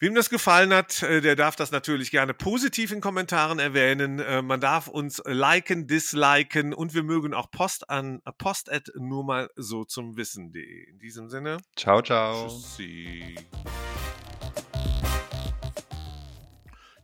Wem 0.00 0.14
das 0.14 0.30
gefallen 0.30 0.72
hat, 0.72 1.02
äh, 1.02 1.20
der 1.20 1.34
darf 1.34 1.56
das 1.56 1.72
natürlich 1.72 2.12
gerne 2.12 2.32
positiv 2.32 2.92
in 2.92 3.00
Kommentaren 3.00 3.58
erwähnen. 3.58 4.20
Äh, 4.20 4.42
Man 4.42 4.60
darf 4.60 4.86
uns 4.86 5.20
liken, 5.26 5.88
disliken 5.88 6.72
und 6.72 6.94
wir 6.94 7.02
mögen 7.02 7.34
auch 7.34 7.50
Post 7.50 7.90
an 7.90 8.22
äh, 8.24 8.30
post 8.38 8.70
at 8.70 8.92
nur 8.96 9.24
mal 9.24 9.50
so 9.56 9.84
zum 9.84 10.16
Wissen.de. 10.16 10.88
In 10.90 10.98
diesem 11.00 11.28
Sinne, 11.28 11.56
Ciao, 11.74 12.00
ciao. 12.00 12.46
tschüssi. 12.46 13.34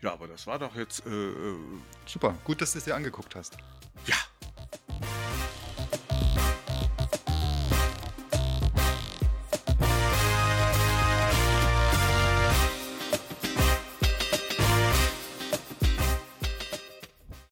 Ja, 0.01 0.13
aber 0.13 0.29
das 0.29 0.47
war 0.47 0.59
doch 0.61 0.77
jetzt, 0.77 1.05
äh, 1.07 1.11
äh, 1.11 1.57
Super. 2.07 2.37
Gut, 2.45 2.61
dass 2.61 2.73
du 2.73 2.79
es 2.79 2.85
dir 2.85 2.95
angeguckt 2.95 3.35
hast. 3.35 3.57
ja, 4.07 4.15